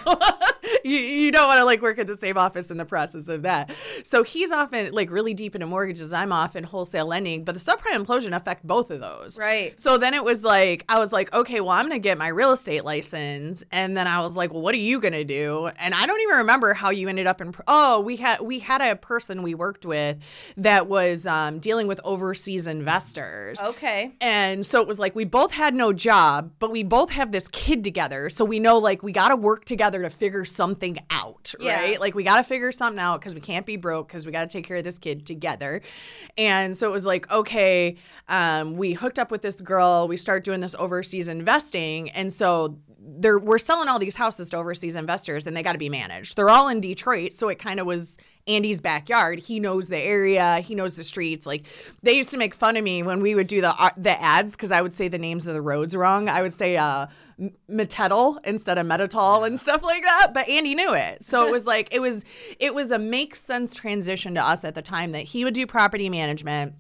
[0.84, 3.44] you, you don't want to like work at the same office in the process of
[3.44, 3.72] that.
[4.04, 6.14] So he's often like really deep into mortgages.
[6.14, 9.38] I'm off in wholesale lending, but the subprime implosion affect both of those.
[9.38, 9.80] Right.
[9.80, 12.52] So then it was like I was like, okay, well I'm gonna get my real
[12.52, 15.70] estate license, and then I was like, well, what are you gonna do?
[15.78, 17.54] And I don't even remember how you ended up in.
[17.68, 20.18] Oh, we had we had a person we worked with
[20.58, 23.60] that was um, dealing with overseas investors.
[23.60, 24.14] Okay.
[24.22, 27.48] And so it was like we both had no job, but we both have this
[27.48, 28.30] kid together.
[28.30, 31.80] So we know like we got to work together to figure something out, Yeah.
[31.80, 32.00] right?
[32.00, 34.42] Like we got to figure something out because we can't be broke because we got
[34.42, 35.82] to take care of this kid together.
[36.38, 40.08] And so it was like, okay, um, we hooked up with this girl.
[40.08, 42.10] We start doing this overseas investing.
[42.12, 45.78] And so they're, we're selling all these houses to overseas investors and they got to
[45.78, 46.36] be managed.
[46.36, 47.34] They're all in Detroit.
[47.34, 49.40] So it kind of was Andy's backyard.
[49.40, 50.60] He knows the area.
[50.60, 51.46] He knows the streets.
[51.46, 51.66] Like
[52.02, 54.56] they used to make fun of me when we would do the uh, the ads
[54.56, 56.28] because I would say the names of the roads wrong.
[56.28, 57.08] I would say uh,
[57.40, 60.32] M- Metetol instead of Metatol and stuff like that.
[60.34, 62.26] But Andy knew it, so it was like it was
[62.60, 65.66] it was a make sense transition to us at the time that he would do
[65.66, 66.74] property management.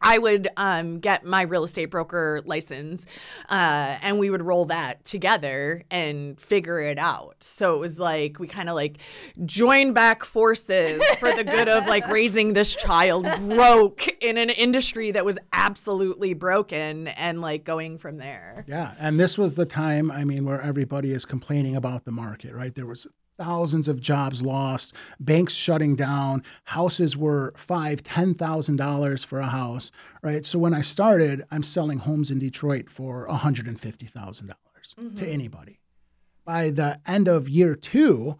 [0.00, 3.06] I would um, get my real estate broker license,
[3.48, 7.36] uh, and we would roll that together and figure it out.
[7.40, 8.98] So it was like we kind of like
[9.44, 15.10] joined back forces for the good of like raising this child broke in an industry
[15.10, 18.64] that was absolutely broken, and like going from there.
[18.68, 22.54] Yeah, and this was the time, I mean, where everybody is complaining about the market,
[22.54, 22.74] right?
[22.74, 23.06] There was
[23.38, 29.46] thousands of jobs lost, banks shutting down, houses were five, ten thousand dollars for a
[29.46, 29.90] house,
[30.22, 30.44] right?
[30.44, 34.48] So when I started, I'm selling homes in Detroit for one hundred and fifty thousand
[34.48, 35.32] dollars to mm-hmm.
[35.32, 35.78] anybody.
[36.44, 38.38] By the end of year two,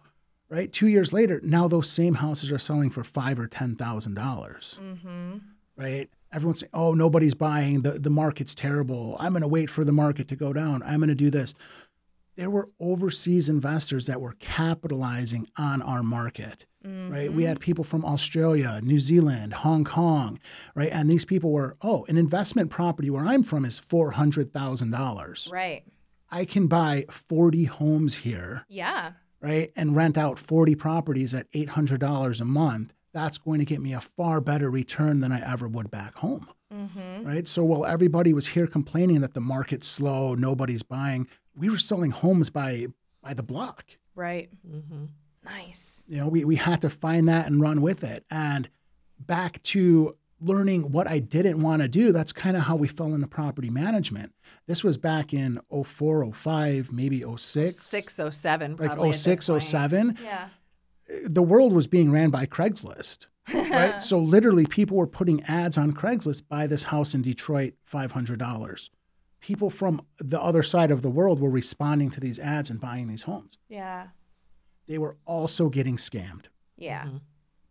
[0.49, 4.15] right, two years later, now those same houses are selling for five or ten thousand
[4.15, 5.37] dollars mm-hmm.
[5.77, 6.09] right?
[6.31, 7.81] Everyone's saying, "Oh, nobody's buying.
[7.81, 9.15] the The market's terrible.
[9.19, 10.83] I'm going to wait for the market to go down.
[10.83, 11.55] I'm going to do this."
[12.39, 17.33] There were overseas investors that were capitalizing on our market, right?
[17.33, 17.49] We mm-hmm.
[17.49, 20.39] had people from Australia, New Zealand, Hong Kong,
[20.73, 20.89] right?
[20.89, 24.91] And these people were, "Oh, an investment property where I'm from is four hundred thousand
[24.91, 25.49] dollars.
[25.51, 25.83] Right.
[26.31, 29.11] I can buy forty homes here." Yeah.
[29.41, 29.69] right?
[29.75, 34.01] And rent out 40 properties at $800 a month that's going to get me a
[34.01, 36.47] far better return than I ever would back home.
[36.73, 37.25] Mm-hmm.
[37.25, 37.47] Right.
[37.47, 41.27] So while everybody was here complaining that the market's slow, nobody's buying,
[41.59, 42.87] we were selling homes by
[43.21, 43.85] by the block.
[44.15, 44.49] Right.
[44.67, 45.05] Mm-hmm.
[45.45, 46.03] Nice.
[46.07, 48.25] You know, we, we had to find that and run with it.
[48.31, 48.69] And
[49.19, 53.13] back to learning what I didn't want to do, that's kind of how we fell
[53.13, 54.33] into property management.
[54.67, 57.75] This was back in 04, 05, maybe 06.
[57.77, 59.09] 607 like probably.
[59.09, 60.47] at 06, 07 Yeah.
[61.25, 64.01] the world was being ran by Craigslist, right?
[64.01, 66.43] so literally, people were putting ads on Craigslist.
[66.47, 68.89] Buy this house in Detroit, five hundred dollars.
[69.41, 73.07] People from the other side of the world were responding to these ads and buying
[73.07, 73.57] these homes.
[73.69, 74.07] Yeah.
[74.87, 76.45] They were also getting scammed,
[76.77, 77.03] Yeah.
[77.05, 77.17] Mm-hmm.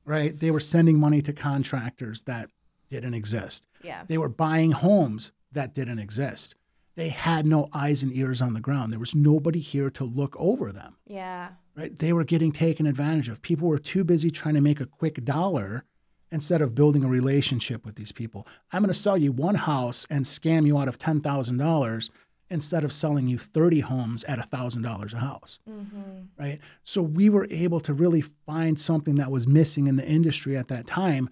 [0.05, 0.39] right?
[0.39, 2.51] They were sending money to contractors that
[2.91, 3.67] didn't exist.
[3.83, 4.05] Yeah.
[4.07, 6.55] They were buying homes that didn't exist.
[6.95, 8.93] They had no eyes and ears on the ground.
[8.93, 10.97] There was nobody here to look over them.
[11.07, 11.51] Yeah.
[11.77, 11.95] right?
[11.97, 13.43] They were getting taken advantage of.
[13.43, 15.85] People were too busy trying to make a quick dollar
[16.31, 18.47] instead of building a relationship with these people.
[18.73, 22.11] I'm going to sell you one house and scam you out of $10,000
[22.51, 26.21] instead of selling you 30 homes at $1,000 a house, mm-hmm.
[26.39, 26.61] right?
[26.83, 30.69] So we were able to really find something that was missing in the industry at
[30.69, 31.29] that time,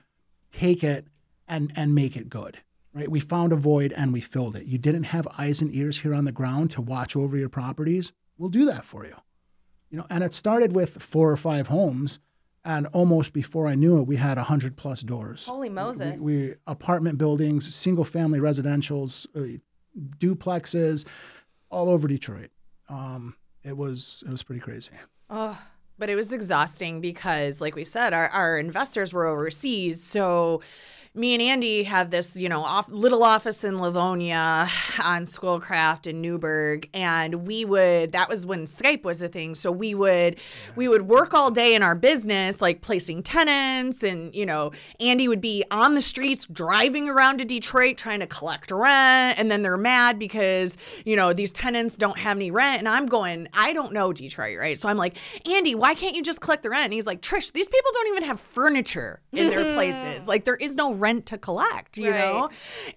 [0.53, 1.07] take it
[1.49, 2.59] and and make it good.
[2.93, 3.11] Right?
[3.11, 4.65] We found a void and we filled it.
[4.65, 8.13] You didn't have eyes and ears here on the ground to watch over your properties.
[8.39, 9.17] We'll do that for you
[9.91, 12.19] you know and it started with four or five homes
[12.67, 16.21] and almost before i knew it we had 100 plus doors Holy Moses.
[16.21, 19.59] we, we apartment buildings single family residentials uh,
[20.19, 21.07] duplexes
[21.71, 22.51] all over detroit
[22.89, 24.93] um, it was it was pretty crazy
[25.31, 25.59] oh.
[25.99, 30.03] But it was exhausting because, like we said, our, our investors were overseas.
[30.05, 30.61] So
[31.17, 34.69] me and Andy have this, you know, off, little office in Livonia
[35.03, 38.13] on Schoolcraft in Newburgh, and we would.
[38.13, 39.55] That was when Skype was a thing.
[39.55, 40.39] So we would
[40.77, 45.27] we would work all day in our business, like placing tenants, and you know, Andy
[45.27, 49.63] would be on the streets driving around to Detroit trying to collect rent, and then
[49.63, 50.77] they're mad because
[51.07, 54.59] you know these tenants don't have any rent, and I'm going, I don't know Detroit,
[54.59, 54.79] right?
[54.79, 56.85] So I'm like, Andy, why can't you just collect the rent?
[56.85, 60.29] And he's like, Trish, these people don't even have furniture in their places.
[60.29, 62.51] Like there is no rent to collect, you know?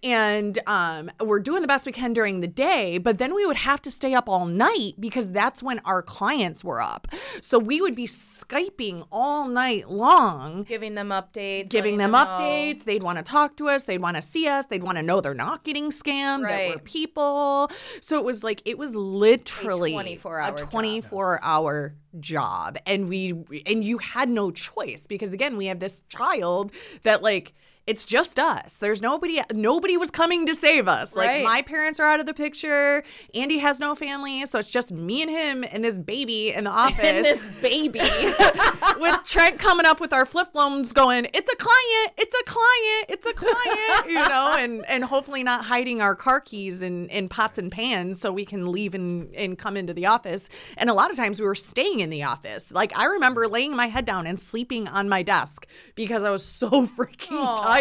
[0.03, 3.57] And um, we're doing the best we can during the day, but then we would
[3.57, 7.07] have to stay up all night because that's when our clients were up.
[7.41, 11.69] So we would be Skyping all night long Giving them updates.
[11.69, 12.83] giving them updates.
[12.83, 13.83] They'd want to talk to us.
[13.83, 14.65] They'd want to see us.
[14.65, 16.83] They'd want to know they're not getting scammed, that we're Right.
[16.83, 17.69] people.
[18.01, 20.71] So it was like it was literally 24 hour a job.
[20.71, 22.77] 24 hour job.
[22.85, 23.33] And we
[23.65, 26.71] and you had no choice because again, we have this child
[27.03, 27.53] that like
[27.89, 28.75] it's just us.
[28.75, 31.15] There's nobody nobody was coming to save us.
[31.15, 33.03] Like my parents are out of the picture.
[33.33, 36.69] Andy has no family, so it's just me and him and this baby in the
[36.85, 37.99] office And this baby.
[38.99, 43.05] with Trent coming up with our flip phones going, it's a client, it's a client,
[43.09, 47.27] it's a client, you know, and and hopefully not hiding our car keys in, in
[47.27, 50.47] pots and pans so we can leave and, and come into the office.
[50.77, 52.71] And a lot of times we were staying in the office.
[52.71, 56.45] Like I remember laying my head down and sleeping on my desk because I was
[56.45, 57.29] so freaking
[57.63, 57.78] tired.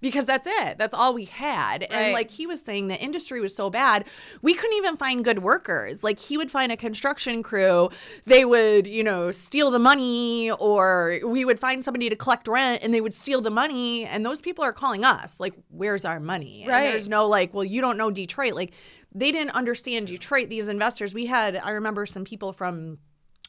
[0.00, 0.78] Because that's it.
[0.78, 1.80] That's all we had.
[1.80, 1.92] Right.
[1.92, 4.04] And like he was saying, the industry was so bad,
[4.42, 6.04] we couldn't even find good workers.
[6.04, 7.90] Like he would find a construction crew,
[8.24, 12.82] they would, you know, steal the money, or we would find somebody to collect rent
[12.84, 14.04] and they would steal the money.
[14.04, 16.64] And those people are calling us, like, where's our money?
[16.68, 16.76] Right.
[16.76, 18.54] And there's no like, well, you don't know Detroit.
[18.54, 18.72] Like
[19.12, 21.12] they didn't understand Detroit, these investors.
[21.12, 22.98] We had, I remember some people from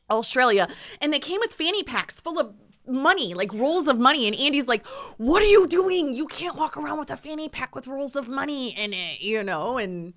[0.10, 0.68] Australia,
[1.00, 2.56] and they came with fanny packs full of
[2.90, 4.28] money, like rolls of money.
[4.28, 4.86] And Andy's like,
[5.18, 6.14] "What are you doing?
[6.14, 9.44] You can't walk around with a fanny pack with rolls of money in it, you
[9.44, 10.14] know." And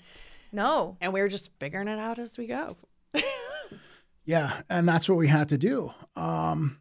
[0.53, 0.97] no.
[1.01, 2.77] and we were just figuring it out as we go.
[4.25, 5.93] Yeah, and that's what we had to do.
[6.17, 6.79] Um,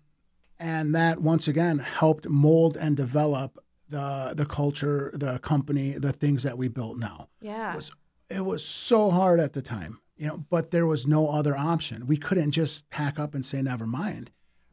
[0.60, 3.58] and that once again helped mold and develop
[3.89, 7.30] the the culture, the company, the things that we built now.
[7.41, 7.73] Yeah.
[7.73, 7.91] It was
[8.30, 12.08] it was so hard at the time, you know, but there was no other option.
[12.08, 14.32] We couldn't just pack up and say never mind.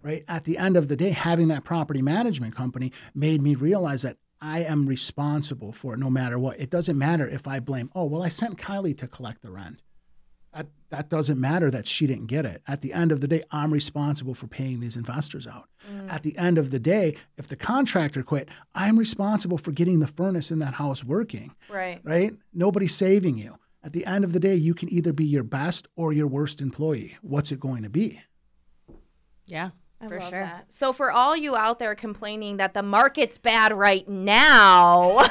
[0.08, 0.24] Right?
[0.26, 4.16] At the end of the day, having that property management company made me realize that
[4.40, 6.58] I am responsible for it no matter what.
[6.58, 9.82] It doesn't matter if I blame, oh, well, I sent Kylie to collect the rent.
[10.54, 12.62] That, that doesn't matter that she didn't get it.
[12.66, 15.68] At the end of the day, I'm responsible for paying these investors out.
[15.86, 16.10] Mm.
[16.10, 20.06] At the end of the day, if the contractor quit, I'm responsible for getting the
[20.06, 22.00] furnace in that house working Right.
[22.02, 22.32] right?
[22.54, 23.58] Nobody's saving you.
[23.84, 26.62] At the end of the day, you can either be your best or your worst
[26.62, 27.18] employee.
[27.20, 28.22] What's it going to be?
[29.46, 29.70] Yeah,
[30.00, 30.30] I for sure.
[30.30, 30.66] that.
[30.72, 35.18] So for all you out there complaining that the market's bad right now,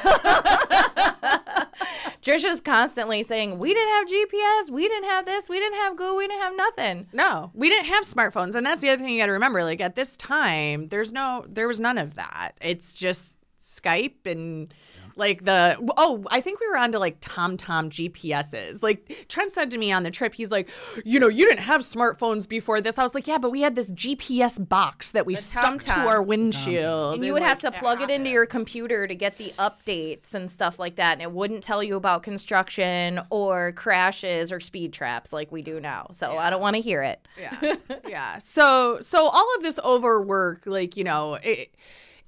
[2.21, 6.17] Trisha's constantly saying, We didn't have GPS, we didn't have this, we didn't have Google,
[6.17, 7.07] we didn't have nothing.
[7.13, 9.63] No, we didn't have smartphones, and that's the other thing you got to remember.
[9.63, 12.51] Like at this time, there's no, there was none of that.
[12.59, 14.73] It's just Skype and
[15.17, 18.83] like the oh, I think we were on to like TomTom GPSs.
[18.83, 20.69] Like Trent said to me on the trip, he's like,
[21.03, 22.97] you know, you didn't have smartphones before this.
[22.97, 26.21] I was like, yeah, but we had this GPS box that we stuck to our
[26.21, 27.15] windshield.
[27.15, 30.49] And you would have to plug it into your computer to get the updates and
[30.49, 31.13] stuff like that.
[31.13, 35.79] And it wouldn't tell you about construction or crashes or speed traps like we do
[35.79, 36.07] now.
[36.13, 37.27] So I don't want to hear it.
[37.39, 37.75] yeah
[38.07, 41.73] yeah so so all of this overwork like you know it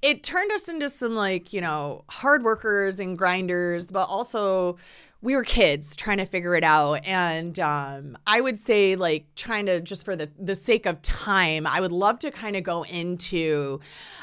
[0.02, 4.76] it turned us into some like you know hard workers and grinders but also
[5.22, 7.06] we were kids trying to figure it out.
[7.06, 11.66] And um, i would say like trying to just for the the sake of time
[11.66, 13.80] i would love to kind of go into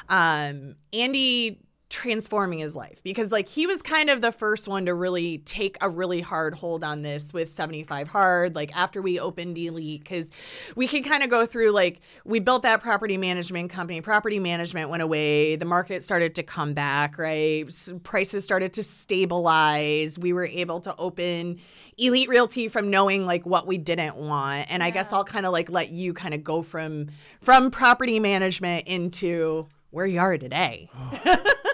[0.09, 1.59] um, andy
[1.89, 5.77] transforming his life because like he was kind of the first one to really take
[5.79, 10.29] a really hard hold on this with 75 hard like after we opened elite because
[10.75, 14.01] we can kind of go through like we built that property management company.
[14.01, 15.55] Property management went away.
[15.55, 17.65] The market started to come back right?
[17.65, 20.19] S- prices started to stabilize.
[20.19, 21.59] We were able to open
[21.97, 24.69] elite realty from knowing like what we didn't want.
[24.69, 27.07] And i guess i'll kind of like let you kind of go from
[27.41, 30.89] from property management into where you are today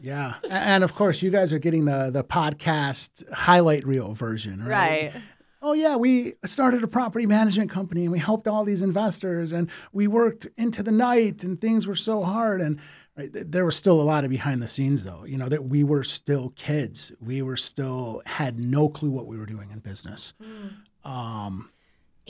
[0.00, 5.12] Yeah, and of course, you guys are getting the the podcast highlight reel version, right?
[5.12, 5.22] right
[5.62, 9.70] Oh yeah, we started a property management company and we helped all these investors and
[9.92, 12.80] we worked into the night and things were so hard and
[13.14, 15.24] right, th- there was still a lot of behind the scenes though.
[15.26, 17.12] You know that we were still kids.
[17.20, 20.32] We were still had no clue what we were doing in business.
[21.04, 21.70] Um,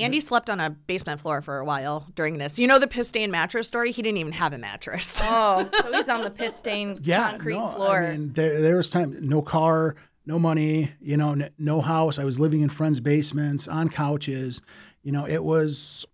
[0.04, 2.58] Andy slept on a basement floor for a while during this.
[2.58, 3.92] You know the piss stain mattress story?
[3.92, 5.20] He didn't even have a mattress.
[5.22, 8.02] Oh, so he's on the piss stained yeah, concrete no, floor.
[8.02, 9.96] I mean, there there was time, no car,
[10.26, 12.18] no money, you know, n- no house.
[12.18, 14.62] I was living in friends' basements on couches.
[15.02, 16.04] You know, it was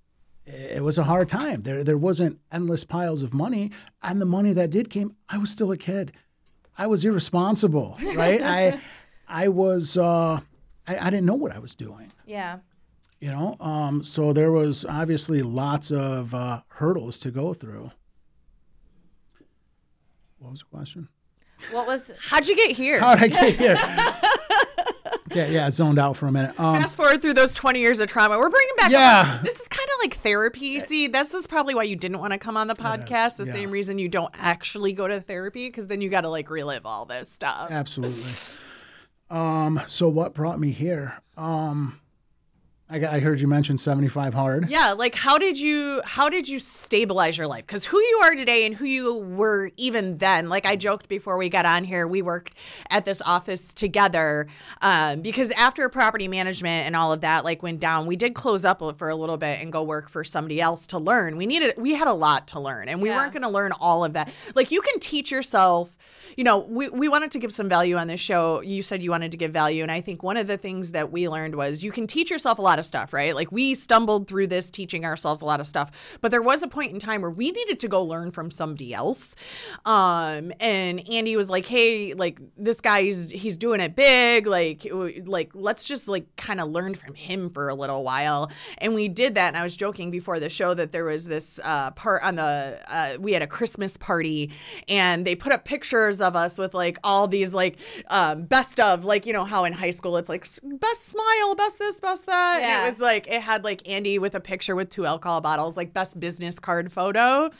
[0.47, 1.63] it was a hard time.
[1.63, 3.71] There there wasn't endless piles of money,
[4.03, 6.13] and the money that did came, I was still a kid.
[6.79, 8.41] I was irresponsible, right?
[8.45, 8.81] I
[9.29, 10.41] I was uh,
[10.87, 12.13] I, I didn't know what I was doing.
[12.27, 12.59] yeah.
[13.21, 17.91] You know, um, so there was obviously lots of uh, hurdles to go through.
[20.39, 21.09] What was the question?
[21.71, 23.01] What was How'd you get here?
[23.01, 23.77] How'd I get here?
[25.33, 26.59] okay, yeah, zoned out for a minute.
[26.61, 28.39] Um, Fast forward through those 20 years of trauma.
[28.39, 28.91] We're bringing back.
[28.91, 29.41] Yeah.
[29.43, 30.79] This is kind of like therapy.
[30.81, 33.37] See, this is probably why you didn't want to come on the podcast.
[33.39, 33.53] The yeah.
[33.53, 36.85] same reason you don't actually go to therapy, because then you got to like relive
[36.85, 37.71] all this stuff.
[37.71, 38.33] absolutely.
[39.29, 41.21] Um, so what brought me here?
[41.37, 41.99] Um,
[42.89, 44.69] I, I heard you mention 75 hard.
[44.69, 47.67] Yeah, like how did you how did you stabilize your life?
[47.67, 51.37] Because who you are today and who you were even then, like I joked before
[51.37, 52.55] we got on here, we worked
[52.89, 54.47] at this office together.
[54.83, 58.65] Um, because after property management and all of that like went down, we did close
[58.65, 61.37] up for a little bit and go work for somebody else to learn.
[61.37, 63.17] We needed we had a lot to learn, and we Yeah.
[63.17, 64.31] weren't going to learn all of that.
[64.55, 65.97] Like you can teach yourself
[66.37, 68.61] you know, we, we wanted to give some value on this show.
[68.61, 69.83] You said you wanted to give value.
[69.83, 72.59] And I think one of the things that we learned was you can teach yourself
[72.59, 73.35] a lot of stuff, right?
[73.35, 75.91] Like we stumbled through this teaching ourselves a lot of stuff.
[76.21, 78.93] But there was a point in time where we needed to go learn from somebody
[78.93, 79.37] else.
[79.85, 84.47] Um, and Andy was like, hey, like this guy's, he's doing it big.
[84.47, 84.87] Like,
[85.27, 88.51] like let's just like kind of learn from him for a little while.
[88.79, 89.49] And we did that.
[89.49, 92.81] And I was joking before the show that there was this uh, part on the,
[92.89, 94.51] uh, we had a Christmas party
[94.89, 97.77] and they put up pictures of us with like all these like
[98.09, 101.79] um, best of like you know how in high school it's like best smile best
[101.79, 102.61] this best that.
[102.61, 102.69] Yeah.
[102.69, 105.77] and it was like it had like andy with a picture with two alcohol bottles
[105.77, 107.51] like best business card photo.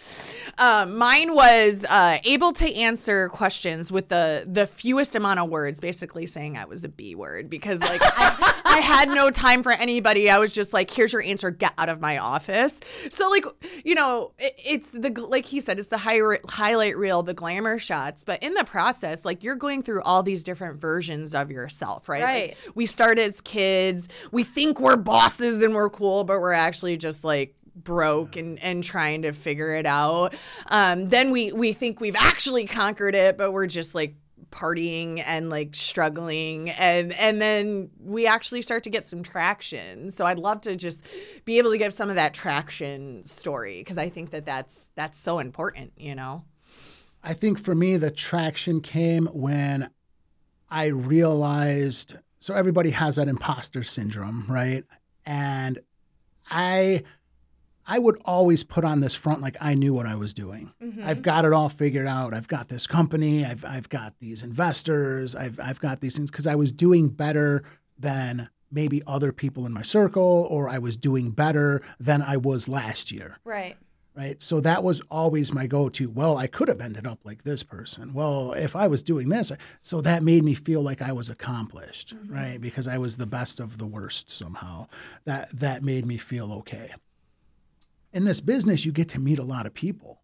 [0.59, 5.81] Um, mine was uh, able to answer questions with the the fewest amount of words
[5.81, 9.73] basically saying i was a b word because like I, I had no time for
[9.73, 10.31] anybody.
[10.31, 12.81] I was just like here's your answer get out of my office.
[13.11, 13.45] So like
[13.85, 17.79] you know it, it's the like he said it's the high, highlight reel the glamour
[17.79, 18.25] shots.
[18.25, 22.23] But in the process like you're going through all these different versions of yourself right?
[22.23, 22.49] Right.
[22.65, 24.09] Like, we start as kids.
[24.31, 28.83] We think we're bosses and we're cool but we're actually just like broke and and
[28.83, 30.35] trying to figure it out.
[30.69, 34.15] Um then we we think we've actually conquered it but we're just like
[34.51, 36.71] partying and like struggling.
[36.71, 40.11] And and then we actually start to get some traction.
[40.11, 41.05] So i'd love to just
[41.45, 45.19] be able to give some of that traction story because i think that that's that's
[45.19, 46.45] so important you know
[47.27, 49.91] I think for me, the traction came when
[50.71, 54.85] I realized so everybody has that imposter syndrome, right?
[55.25, 55.81] And
[56.49, 57.03] I
[57.85, 60.73] I would always put on this front like I knew what I was doing.
[60.81, 61.03] Mm-hmm.
[61.05, 62.33] I've got it all figured out.
[62.33, 63.45] I've got this company.
[63.45, 65.35] I've I've got these investors.
[65.35, 67.65] I've I've got these things because I was doing better
[67.99, 72.69] than maybe other people in my circle, or I was doing better than I was
[72.69, 73.77] last year Right.
[74.17, 74.43] Right?
[74.43, 76.09] So that was always my go to.
[76.09, 78.15] Well, I could have ended up like this person.
[78.15, 79.53] Well, if I was doing this,
[79.83, 82.33] so that made me feel like I was accomplished, mm-hmm.
[82.33, 82.61] right?
[82.61, 84.89] Because I was the best of the worst somehow.
[85.25, 86.95] That that made me feel okay.
[88.13, 90.23] In this business, you get to meet a lot of people,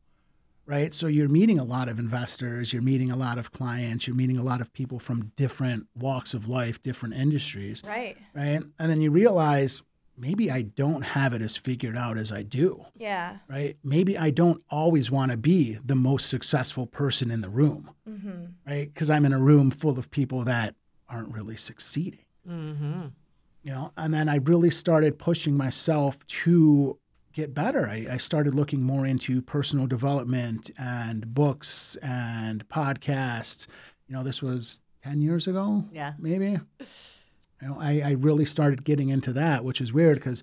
[0.64, 0.94] right?
[0.94, 4.38] So you're meeting a lot of investors, you're meeting a lot of clients, you're meeting
[4.38, 8.16] a lot of people from different walks of life, different industries Right.
[8.34, 8.62] right?
[8.78, 9.82] And then you realize
[10.22, 13.38] maybe I don't have it as figured out as I do, Yeah.
[13.48, 13.76] right?
[13.82, 18.44] Maybe I don't always want to be the most successful person in the room, mm-hmm.
[18.64, 18.86] right?
[18.94, 20.76] Because I'm in a room full of people that
[21.08, 22.24] aren't really succeeding.
[22.48, 23.06] Mm-hmm.
[23.64, 26.98] You know, and then I really started pushing myself to
[27.32, 27.88] get better.
[27.88, 33.66] I, I started looking more into personal development and books and podcasts.
[34.06, 36.12] You know, this was 10 years ago, Yeah.
[36.18, 36.60] maybe.
[37.62, 40.42] You know, I, I really started getting into that, which is weird because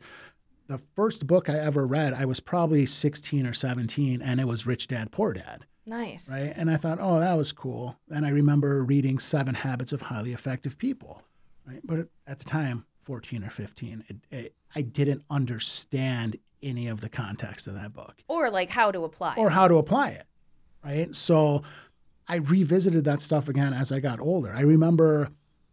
[0.68, 4.66] the first book I ever read, I was probably 16 or 17, and it was
[4.66, 6.30] Rich Dad, Poor Dad Nice.
[6.30, 6.54] right?
[6.56, 7.98] And I thought, oh, that was cool.
[8.10, 11.24] And I remember reading Seven Habits of Highly Effective People,
[11.68, 11.82] right?
[11.84, 17.10] But at the time, 14 or 15, it, it, I didn't understand any of the
[17.10, 19.36] context of that book Or like how to apply.
[19.38, 20.26] or how to apply it,
[20.86, 21.14] right?
[21.16, 21.64] So
[22.28, 24.54] I revisited that stuff again as I got older.
[24.56, 25.30] I remember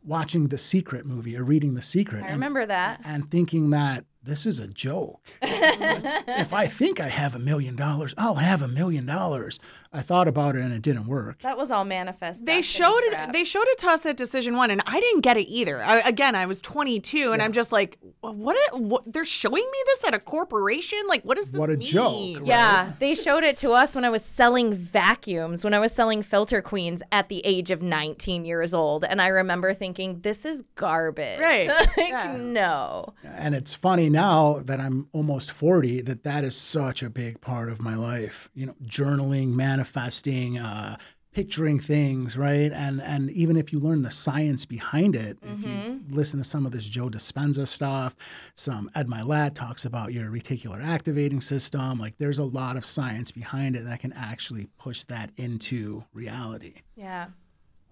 [0.06, 2.22] watching The Secret movie or reading The Secret.
[2.22, 3.00] I and- remember that.
[3.04, 5.20] and thinking that this is a joke.
[5.42, 9.58] if I think I have a million dollars, I'll have a million dollars.
[9.92, 11.40] I thought about it and it didn't work.
[11.42, 12.44] That was all manifest.
[12.44, 13.28] They destiny showed crap.
[13.30, 13.32] it.
[13.32, 15.82] They showed it to us at Decision One, and I didn't get it either.
[15.82, 19.10] I, again, I was 22, and I'm just like, what, it- what?
[19.10, 20.98] They're showing me this at a corporation?
[21.08, 21.86] Like, what does this What a mean?
[21.86, 22.46] joke, right?
[22.46, 26.22] Yeah, they showed it to us when I was selling vacuums, when I was selling
[26.22, 29.04] filter queens at the age of 19 years old.
[29.04, 31.40] And I remember thinking, this is garbage.
[31.40, 31.68] Right.
[31.96, 32.34] like, Yeah.
[32.36, 33.14] no.
[33.24, 37.68] And it's funny now that I'm almost 40 that that is such a big part
[37.68, 38.48] of my life.
[38.54, 40.96] You know, journaling, manifesting, uh,
[41.32, 42.72] picturing things, right?
[42.72, 46.64] And and even if you learn the science behind it, if you listen to some
[46.64, 48.16] of this Joe Dispenza stuff,
[48.54, 51.98] some Ed Mylett talks about your reticular activating system.
[51.98, 56.76] Like there's a lot of science behind it that can actually push that into reality.
[56.96, 57.26] Yeah.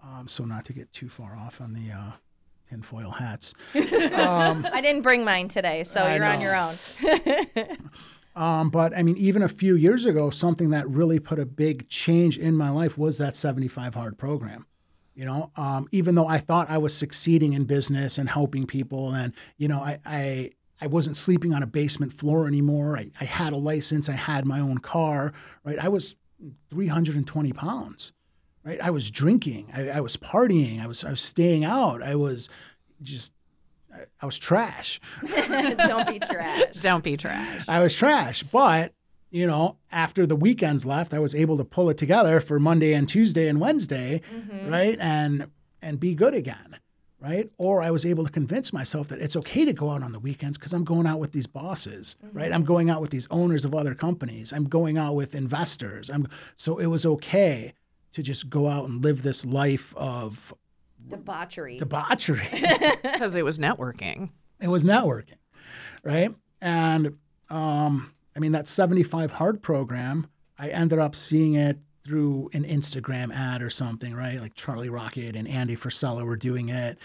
[0.03, 2.11] Um, so not to get too far off on the uh,
[2.69, 3.53] tinfoil hats.
[3.73, 6.75] I didn't bring mine today, so I you're on your own.
[8.35, 11.87] Um, but I mean, even a few years ago, something that really put a big
[11.87, 14.65] change in my life was that 75 hard program.
[15.13, 19.13] You know, um, even though I thought I was succeeding in business and helping people,
[19.13, 20.51] and you know, I I,
[20.81, 22.97] I wasn't sleeping on a basement floor anymore.
[22.97, 24.09] I, I had a license.
[24.09, 25.31] I had my own car.
[25.63, 26.15] Right, I was
[26.69, 28.11] 320 pounds.
[28.65, 29.67] Right, I was drinking.
[29.73, 30.81] I, I was partying.
[30.81, 32.01] I was I was staying out.
[32.01, 32.49] I was
[32.99, 33.31] just
[33.93, 34.99] I, I was trash.
[35.27, 36.73] Don't be trash.
[36.81, 37.63] Don't be trash.
[37.67, 38.41] I was trash.
[38.41, 38.93] But,
[39.29, 42.93] you know, after the weekends left, I was able to pull it together for Monday
[42.93, 44.69] and Tuesday and Wednesday, mm-hmm.
[44.69, 44.97] right?
[44.99, 45.47] And
[45.81, 46.79] and be good again.
[47.21, 47.49] Right.
[47.57, 50.19] Or I was able to convince myself that it's okay to go out on the
[50.19, 52.37] weekends because I'm going out with these bosses, mm-hmm.
[52.37, 52.51] right?
[52.51, 54.51] I'm going out with these owners of other companies.
[54.51, 56.09] I'm going out with investors.
[56.09, 57.73] I'm so it was okay
[58.15, 60.53] to just go out and live this life of
[61.07, 61.77] Debauchery.
[61.77, 62.47] debauchery.
[63.03, 64.29] Because it was networking.
[64.59, 65.37] it was networking,
[66.03, 66.33] right?
[66.61, 67.17] And
[67.49, 73.33] um, I mean that 75 hard program, I ended up seeing it through an Instagram
[73.33, 74.39] ad or something, right?
[74.39, 76.97] Like Charlie Rocket and Andy Frisella were doing it.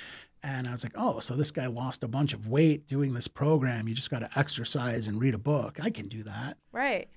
[0.43, 3.29] And I was like, oh, so this guy lost a bunch of weight doing this
[3.29, 3.89] program.
[3.89, 5.79] You just got to exercise and read a book.
[5.83, 6.57] I can do that.
[6.73, 7.09] right.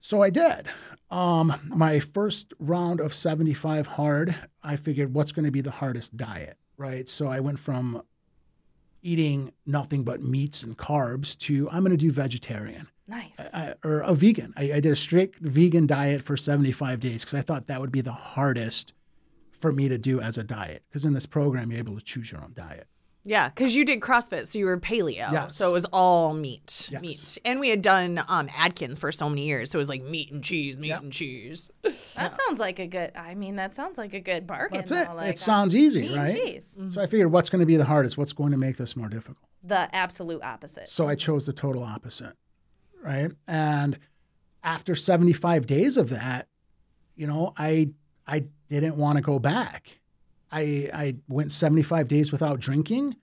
[0.00, 0.68] So I did.
[1.10, 6.16] Um, my first round of 75 hard, I figured what's going to be the hardest
[6.16, 7.08] diet, right?
[7.08, 8.02] So I went from
[9.02, 13.40] eating nothing but meats and carbs to I'm going to do vegetarian Nice.
[13.40, 14.54] I, or a vegan.
[14.56, 17.90] I, I did a strict vegan diet for 75 days because I thought that would
[17.90, 18.94] be the hardest
[19.50, 20.84] for me to do as a diet.
[20.88, 22.86] Because in this program, you're able to choose your own diet.
[23.22, 25.30] Yeah, because you did CrossFit, so you were paleo.
[25.30, 25.54] Yes.
[25.54, 26.88] So it was all meat.
[26.90, 27.02] Yes.
[27.02, 27.38] Meat.
[27.44, 29.70] And we had done um, Atkins for so many years.
[29.70, 31.68] So it was like meat and cheese, meat and cheese.
[32.16, 33.12] That sounds like a good.
[33.14, 34.78] I mean, that sounds like a good bargain.
[34.78, 35.06] That's it.
[35.08, 36.36] though, Like, it sounds easy, meat and right?
[36.36, 36.64] cheese.
[36.88, 38.18] So I figured what's going to be the hardest?
[38.18, 39.38] What's going to make this more difficult?
[39.62, 40.88] The absolute opposite.
[40.88, 42.34] So I chose the total opposite,
[43.02, 43.30] right?
[43.46, 43.98] And
[44.62, 46.48] after 75 days of that,
[47.16, 47.90] you know, I
[48.26, 49.99] I didn't want to go back.
[50.52, 53.16] I I went 75 days without drinking.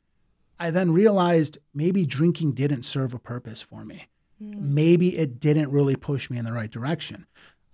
[0.60, 4.08] I then realized maybe drinking didn't serve a purpose for me.
[4.40, 4.76] Hmm.
[4.76, 7.26] maybe it didn't really push me in the right direction.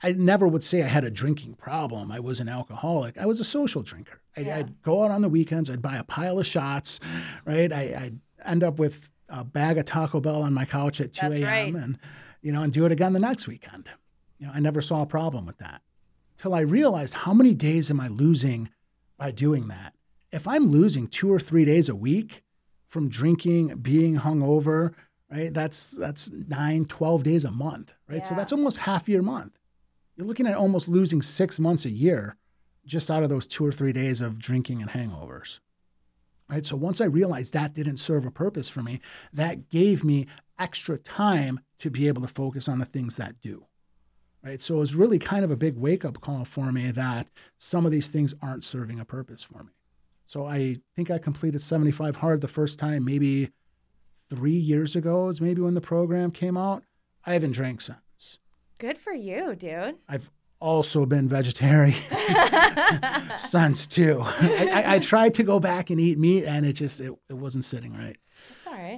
[0.02, 2.12] I never would say I had a drinking problem.
[2.12, 3.18] I was an alcoholic.
[3.18, 4.22] I was a social drinker.
[4.36, 5.70] I'd, I'd go out on the weekends.
[5.70, 7.00] I'd buy a pile of shots,
[7.46, 7.72] right?
[7.72, 11.26] I, I'd end up with a bag of Taco Bell on my couch at 2
[11.28, 11.44] a.m.
[11.44, 11.76] right.
[11.76, 11.98] and,
[12.42, 13.90] you know, and do it again the next weekend.
[14.40, 15.82] You know, I never saw a problem with that
[16.38, 18.70] till I realized how many days am I losing
[19.24, 19.94] by doing that.
[20.34, 22.44] If I'm losing two or three days a week
[22.90, 24.94] from drinking, being hungover,
[25.32, 25.54] right?
[25.54, 28.28] That's that's nine, 12 days a month, right?
[28.28, 29.58] So that's almost half your month.
[30.18, 32.36] You're looking at almost losing six months a year
[32.86, 35.62] just out of those two or three days of drinking and hangovers.
[36.50, 36.66] Right.
[36.66, 39.00] So once I realized that didn't serve a purpose for me,
[39.32, 40.28] that gave me
[40.60, 43.68] extra time to be able to focus on the things that do.
[44.44, 44.62] Right.
[44.62, 47.86] So it was really kind of a big wake up call for me that some
[47.86, 49.70] of these things aren't serving a purpose for me.
[50.26, 53.52] So I think I completed 75 hard the first time, maybe
[54.30, 56.84] three years ago is maybe when the program came out.
[57.26, 58.40] I haven't drank since.
[58.80, 59.96] Good for you, dude.
[60.10, 60.30] I've
[60.60, 61.96] also been vegetarian
[63.38, 64.20] since too.
[64.22, 67.34] I, I, I tried to go back and eat meat, and it just it, it
[67.34, 68.18] wasn't sitting right.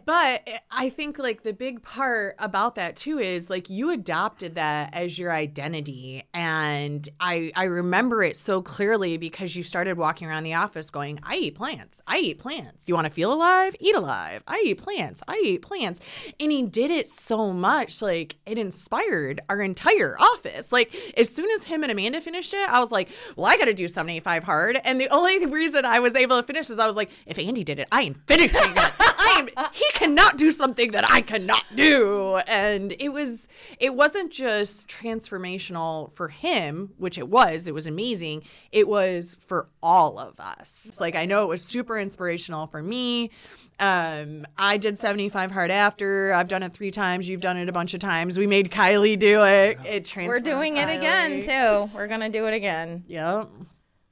[0.05, 4.93] But I think like the big part about that too is like you adopted that
[4.93, 10.43] as your identity and I I remember it so clearly because you started walking around
[10.43, 12.01] the office going I eat plants.
[12.07, 12.87] I eat plants.
[12.87, 13.75] You want to feel alive?
[13.79, 14.43] Eat alive.
[14.47, 15.21] I eat plants.
[15.27, 16.01] I eat plants.
[16.39, 20.71] And he did it so much like it inspired our entire office.
[20.71, 23.65] Like as soon as him and Amanda finished it, I was like, "Well, I got
[23.65, 26.87] to do 75 hard." And the only reason I was able to finish is I
[26.87, 30.51] was like, "If Andy did it, I am finishing it." I am he cannot do
[30.51, 32.37] something that I cannot do.
[32.47, 33.47] And it was
[33.79, 38.43] it wasn't just transformational for him, which it was, it was amazing.
[38.71, 40.97] It was for all of us.
[40.99, 43.31] Like I know it was super inspirational for me.
[43.79, 46.33] Um, I did 75 hard after.
[46.33, 47.27] I've done it three times.
[47.27, 48.37] You've done it a bunch of times.
[48.37, 49.77] We made Kylie do it.
[49.85, 51.89] It We're transformed doing it again too.
[51.95, 53.03] We're gonna do it again.
[53.07, 53.49] Yep.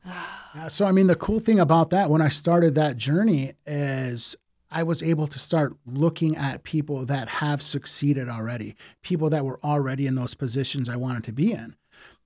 [0.05, 4.35] Yeah, so I mean, the cool thing about that when I started that journey is
[4.73, 9.59] I was able to start looking at people that have succeeded already, people that were
[9.63, 11.75] already in those positions I wanted to be in.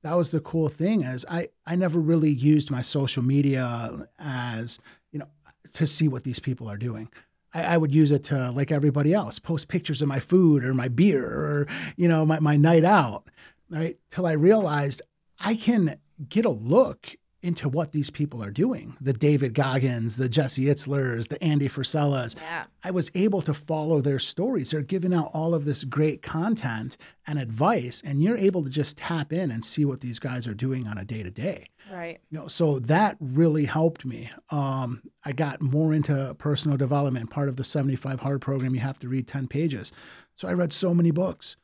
[0.01, 4.79] That was the cool thing is I I never really used my social media as
[5.11, 5.27] you know
[5.73, 7.09] to see what these people are doing.
[7.53, 10.73] I, I would use it to like everybody else, post pictures of my food or
[10.73, 11.67] my beer or
[11.97, 13.27] you know my, my night out,
[13.69, 13.97] right?
[14.09, 15.01] Till I realized
[15.39, 15.97] I can
[16.29, 17.17] get a look
[17.47, 18.97] into what these people are doing.
[18.99, 22.35] The David Goggins, the Jesse Itzlers, the Andy Frisellas.
[22.35, 22.65] Yeah.
[22.83, 24.71] I was able to follow their stories.
[24.71, 28.97] They're giving out all of this great content and advice, and you're able to just
[28.97, 31.69] tap in and see what these guys are doing on a day to day.
[31.91, 32.19] Right.
[32.29, 34.29] You know, so that really helped me.
[34.49, 37.29] Um, I got more into personal development.
[37.29, 39.93] Part of the 75 hard program, you have to read 10 pages.
[40.35, 41.55] So I read so many books.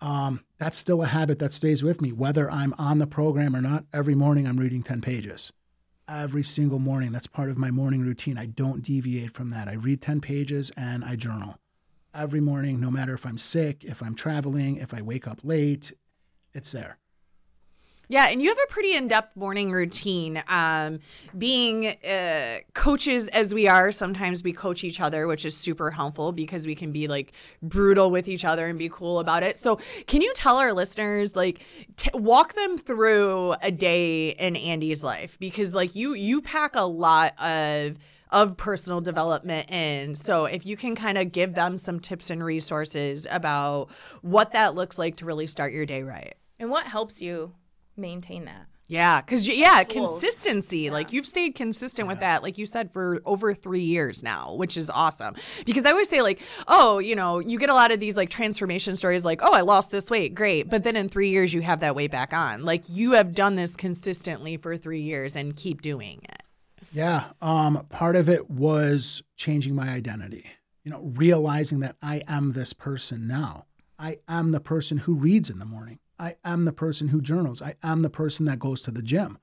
[0.00, 3.60] Um, that's still a habit that stays with me, whether I'm on the program or
[3.60, 3.84] not.
[3.92, 5.52] Every morning, I'm reading 10 pages.
[6.08, 8.38] Every single morning, that's part of my morning routine.
[8.38, 9.68] I don't deviate from that.
[9.68, 11.58] I read 10 pages and I journal
[12.16, 15.92] every morning, no matter if I'm sick, if I'm traveling, if I wake up late,
[16.54, 16.98] it's there.
[18.08, 20.42] Yeah, and you have a pretty in-depth morning routine.
[20.46, 21.00] Um,
[21.36, 26.30] being uh, coaches as we are, sometimes we coach each other, which is super helpful
[26.30, 27.32] because we can be like
[27.62, 29.56] brutal with each other and be cool about it.
[29.56, 31.64] So, can you tell our listeners, like,
[31.96, 36.86] t- walk them through a day in Andy's life because, like, you you pack a
[36.86, 37.96] lot of
[38.30, 40.14] of personal development in.
[40.14, 43.88] So, if you can kind of give them some tips and resources about
[44.22, 46.36] what that looks like to really start your day right.
[46.60, 47.52] And what helps you
[47.96, 48.66] maintain that?
[48.88, 50.20] Yeah, because yeah, Tools.
[50.20, 50.90] consistency.
[50.90, 54.76] Like you've stayed consistent with that, like you said, for over three years now, which
[54.76, 55.34] is awesome.
[55.64, 58.30] Because I always say, like, oh, you know, you get a lot of these like
[58.30, 61.62] transformation stories, like, oh, I lost this weight, great, but then in three years you
[61.62, 62.64] have that weight back on.
[62.64, 66.42] Like you have done this consistently for three years and keep doing it.
[66.92, 67.24] Yeah.
[67.42, 70.46] Um, part of it was changing my identity,
[70.84, 73.64] you know, realizing that I am this person now.
[73.98, 75.98] I am the person who reads in the morning.
[76.18, 77.60] I am the person who journals.
[77.60, 79.38] I am the person that goes to the gym.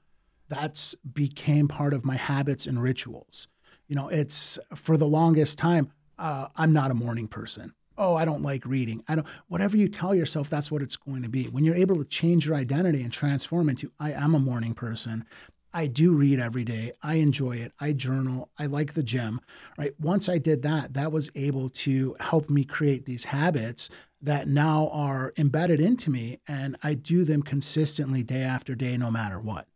[0.50, 3.48] That's became part of my habits and rituals.
[3.88, 7.74] You know, it's for the longest time, uh, I'm not a morning person.
[7.98, 9.04] Oh, I don't like reading.
[9.08, 11.46] I don't, whatever you tell yourself, that's what it's going to be.
[11.46, 15.26] When you're able to change your identity and transform into, I am a morning person,
[15.74, 16.94] I do read every day.
[17.02, 17.72] I enjoy it.
[17.80, 18.50] I journal.
[18.60, 19.42] I like the gym.
[19.78, 19.94] Right.
[20.00, 23.90] Once I did that, that was able to help me create these habits
[24.24, 29.12] that now are embedded into me, and I do them consistently day after day, no
[29.12, 29.68] matter what.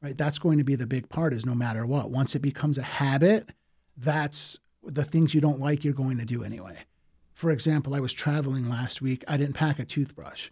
[0.00, 0.16] Right.
[0.16, 1.34] That's going to be the big part.
[1.34, 2.10] Is no matter what.
[2.10, 3.50] Once it becomes a habit,
[3.96, 5.84] that's the things you don't like.
[5.84, 6.78] You're going to do anyway.
[7.34, 9.24] for example, I was traveling last week.
[9.28, 10.50] I didn't pack a toothbrush,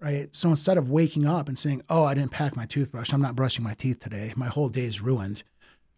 [0.00, 0.28] right?
[0.34, 3.12] So instead of waking up and saying, "Oh, I didn't pack my toothbrush.
[3.12, 4.32] I'm not brushing my teeth today.
[4.36, 5.42] My whole day is ruined."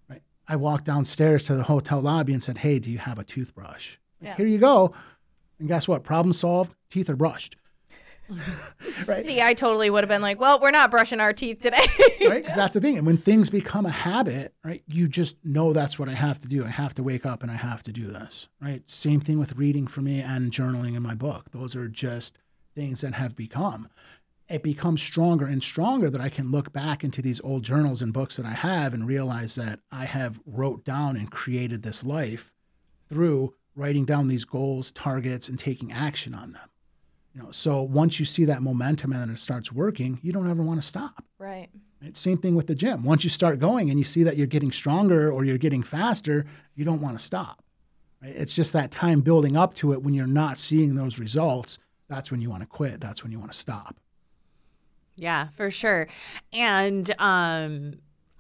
[0.09, 0.23] Right?
[0.49, 3.97] I walked downstairs to the hotel lobby and said, "Hey, do you have a toothbrush?
[4.21, 4.37] Yeah.
[4.37, 4.93] Here you go."
[5.63, 6.03] And guess what?
[6.03, 6.75] Problem solved.
[6.91, 7.55] Teeth are brushed.
[9.07, 9.25] right?
[9.25, 11.85] See, I totally would have been like, well, we're not brushing our teeth today.
[12.27, 12.43] right?
[12.43, 12.99] Because that's the thing.
[12.99, 16.49] And when things become a habit, right, you just know that's what I have to
[16.49, 16.65] do.
[16.65, 18.83] I have to wake up and I have to do this, right?
[18.91, 21.53] Same thing with reading for me and journaling in my book.
[21.53, 22.39] Those are just
[22.75, 23.89] things that have become.
[24.49, 28.13] It becomes stronger and stronger that I can look back into these old journals and
[28.13, 32.53] books that I have and realize that I have wrote down and created this life
[33.09, 36.69] through writing down these goals, targets, and taking action on them.
[37.35, 40.51] You know, so once you see that momentum and then it starts working, you don't
[40.51, 41.25] ever want to stop.
[41.39, 41.69] right.
[42.03, 42.17] Right?
[42.17, 43.05] Same thing with the gym.
[43.05, 46.45] Once you start going and you see that you're getting stronger or you're getting faster,
[46.75, 47.63] you don't want to stop.
[48.21, 48.35] Right?
[48.35, 51.79] It's just that time building up to it when you're not seeing those results.
[52.09, 53.01] That's when you want to quit.
[53.01, 53.97] That's when you want to stop.
[55.15, 56.09] Yeah, for sure.
[56.53, 57.95] And um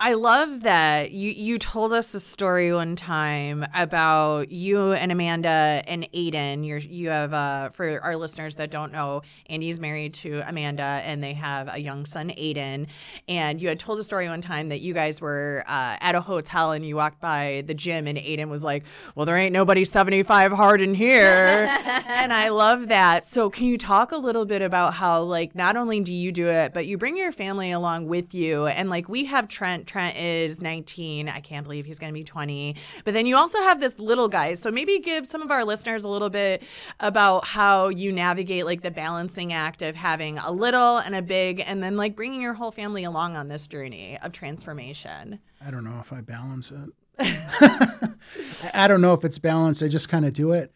[0.04, 5.84] I love that you you told us a story one time about you and Amanda
[5.86, 6.66] and Aiden.
[6.66, 11.22] You're you have uh for our listeners that don't know, Andy's married to Amanda and
[11.22, 12.88] they have a young son, Aiden.
[13.28, 16.20] And you had told a story one time that you guys were uh, at a
[16.20, 18.82] hotel and you walked by the gym and Aiden was like,
[19.14, 21.68] "Well, there ain't nobody 75 hard in here."
[22.08, 23.24] and I love that.
[23.24, 26.48] So, can you talk a little bit about how like not only do you do
[26.48, 30.16] it, but you bring your family along with you and like we have Trent Trent
[30.16, 31.28] is 19.
[31.28, 32.76] I can't believe he's going to be 20.
[33.04, 34.54] But then you also have this little guy.
[34.54, 36.62] So maybe give some of our listeners a little bit
[36.98, 41.60] about how you navigate like the balancing act of having a little and a big
[41.66, 45.40] and then like bringing your whole family along on this journey of transformation.
[45.62, 46.90] I don't know if I balance it.
[48.72, 49.82] I- don't know if it's balanced.
[49.82, 50.72] I just kind of do it.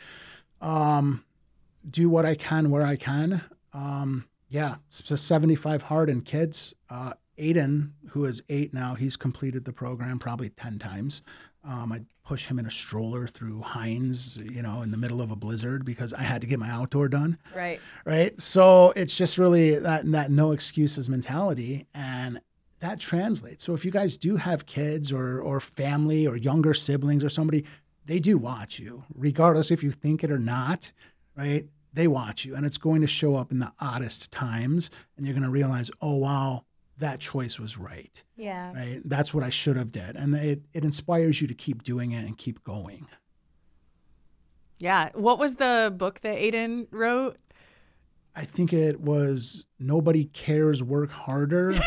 [0.60, 1.24] Um,
[1.88, 3.40] do what I can where I can.
[3.72, 6.74] Um, yeah, s- 75 hard and kids.
[6.90, 11.22] Uh, Aiden, who is eight now, he's completed the program probably 10 times.
[11.64, 15.30] Um, I push him in a stroller through Hines, you know, in the middle of
[15.30, 17.80] a blizzard because I had to get my outdoor done Right.
[18.04, 18.40] right?
[18.40, 22.40] So it's just really that that no excuses mentality, and
[22.80, 23.64] that translates.
[23.64, 27.64] So if you guys do have kids or or family or younger siblings or somebody,
[28.04, 30.92] they do watch you, regardless if you think it or not,
[31.36, 31.66] right?
[31.92, 35.32] They watch you, and it's going to show up in the oddest times, and you're
[35.34, 36.64] going to realize, oh wow,
[36.98, 38.72] that choice was right, Yeah.
[38.72, 39.00] right?
[39.04, 42.24] That's what I should have did, and it it inspires you to keep doing it
[42.24, 43.06] and keep going.
[44.78, 45.10] Yeah.
[45.14, 47.36] What was the book that Aiden wrote?
[48.34, 51.72] I think it was nobody cares, work harder.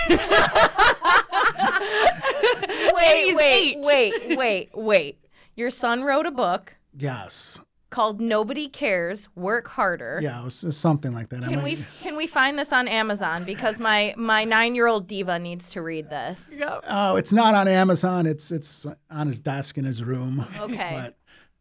[2.96, 5.18] Wait, wait, wait, wait, wait.
[5.56, 7.60] Your son wrote a book yes.
[7.90, 10.20] Called Nobody Cares, Work Harder.
[10.22, 11.42] Yeah, it was, it was something like that.
[11.44, 15.72] Can might- we can we find this on Amazon because my my 9-year-old diva needs
[15.72, 16.52] to read this.
[16.88, 18.26] Oh, it's not on Amazon.
[18.26, 20.46] It's it's on his desk in his room.
[20.60, 20.90] Okay.
[21.00, 21.16] But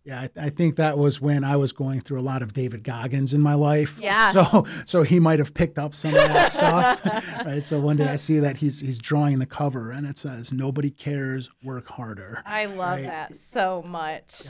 [0.08, 2.82] yeah, I, I think that was when I was going through a lot of David
[2.82, 3.98] Goggins in my life.
[4.00, 4.32] Yeah.
[4.32, 7.04] So so he might have picked up some of that stuff.
[7.44, 7.62] Right.
[7.62, 10.90] So one day I see that he's he's drawing the cover and it says "Nobody
[10.90, 14.44] cares, work harder." I love that so much.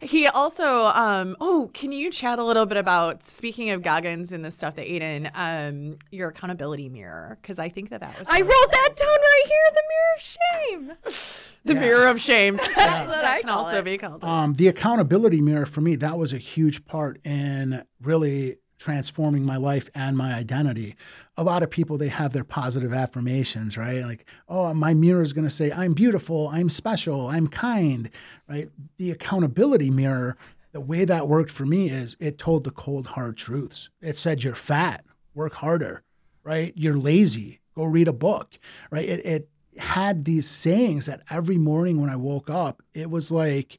[0.00, 4.42] He also, um, oh, can you chat a little bit about speaking of Goggins and
[4.42, 7.36] the stuff that Aiden, um, your accountability mirror?
[7.42, 11.02] Because I think that that was I wrote that down right here, the mirror of
[11.02, 11.52] shame.
[11.66, 12.56] The mirror of shame.
[12.76, 13.84] That's what I can call also it.
[13.84, 14.24] be called.
[14.24, 19.56] Um, the accountability mirror for me, that was a huge part in really transforming my
[19.56, 20.96] life and my identity.
[21.36, 24.02] A lot of people, they have their positive affirmations, right?
[24.02, 28.10] Like, oh, my mirror is going to say, I'm beautiful, I'm special, I'm kind,
[28.48, 28.68] right?
[28.98, 30.36] The accountability mirror,
[30.72, 33.88] the way that worked for me is it told the cold, hard truths.
[34.00, 35.04] It said, you're fat,
[35.34, 36.02] work harder,
[36.44, 36.72] right?
[36.76, 38.58] You're lazy, go read a book,
[38.90, 39.08] right?
[39.08, 39.48] It, it
[39.78, 43.78] had these sayings that every morning when I woke up, it was like,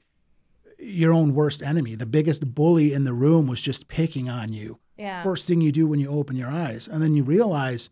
[0.79, 1.95] your own worst enemy.
[1.95, 4.79] The biggest bully in the room was just picking on you.
[4.97, 5.21] Yeah.
[5.23, 6.87] First thing you do when you open your eyes.
[6.87, 7.89] And then you realize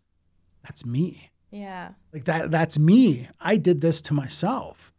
[0.62, 1.30] that's me.
[1.50, 1.90] Yeah.
[2.12, 3.28] Like that that's me.
[3.40, 4.92] I did this to myself.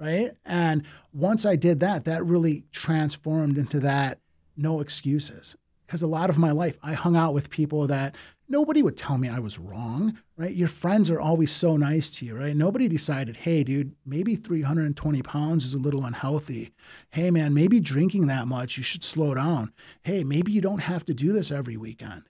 [0.00, 0.32] Right?
[0.44, 4.18] And once I did that, that really transformed into that
[4.56, 5.56] no excuses.
[5.86, 8.16] Because a lot of my life I hung out with people that
[8.48, 10.54] nobody would tell me I was wrong, right?
[10.54, 12.54] Your friends are always so nice to you, right?
[12.54, 16.72] Nobody decided, hey, dude, maybe 320 pounds is a little unhealthy.
[17.10, 19.72] Hey, man, maybe drinking that much, you should slow down.
[20.02, 22.24] Hey, maybe you don't have to do this every weekend.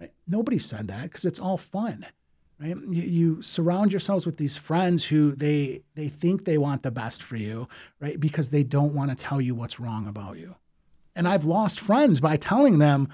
[0.00, 0.12] Right?
[0.26, 2.06] Nobody said that because it's all fun,
[2.60, 2.76] right?
[2.76, 7.22] You, you surround yourselves with these friends who they they think they want the best
[7.22, 7.68] for you,
[8.00, 8.18] right?
[8.18, 10.54] Because they don't want to tell you what's wrong about you.
[11.16, 13.08] And I've lost friends by telling them,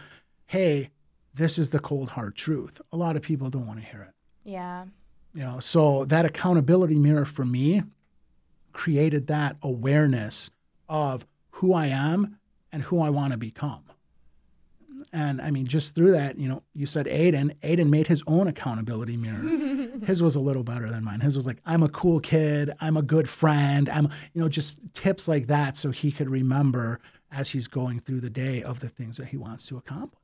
[0.44, 0.90] hey,
[1.34, 2.80] this is the cold hard truth.
[2.92, 4.14] A lot of people don't want to hear it.
[4.48, 4.84] Yeah.
[5.34, 7.82] You know, so that accountability mirror for me
[8.72, 10.50] created that awareness
[10.88, 12.38] of who I am
[12.72, 13.82] and who I want to become.
[15.12, 17.54] And I mean, just through that, you know, you said Aiden.
[17.60, 19.88] Aiden made his own accountability mirror.
[20.06, 21.20] his was a little better than mine.
[21.20, 22.72] His was like, I'm a cool kid.
[22.80, 23.88] I'm a good friend.
[23.88, 28.20] I'm, you know, just tips like that so he could remember as he's going through
[28.20, 30.23] the day of the things that he wants to accomplish.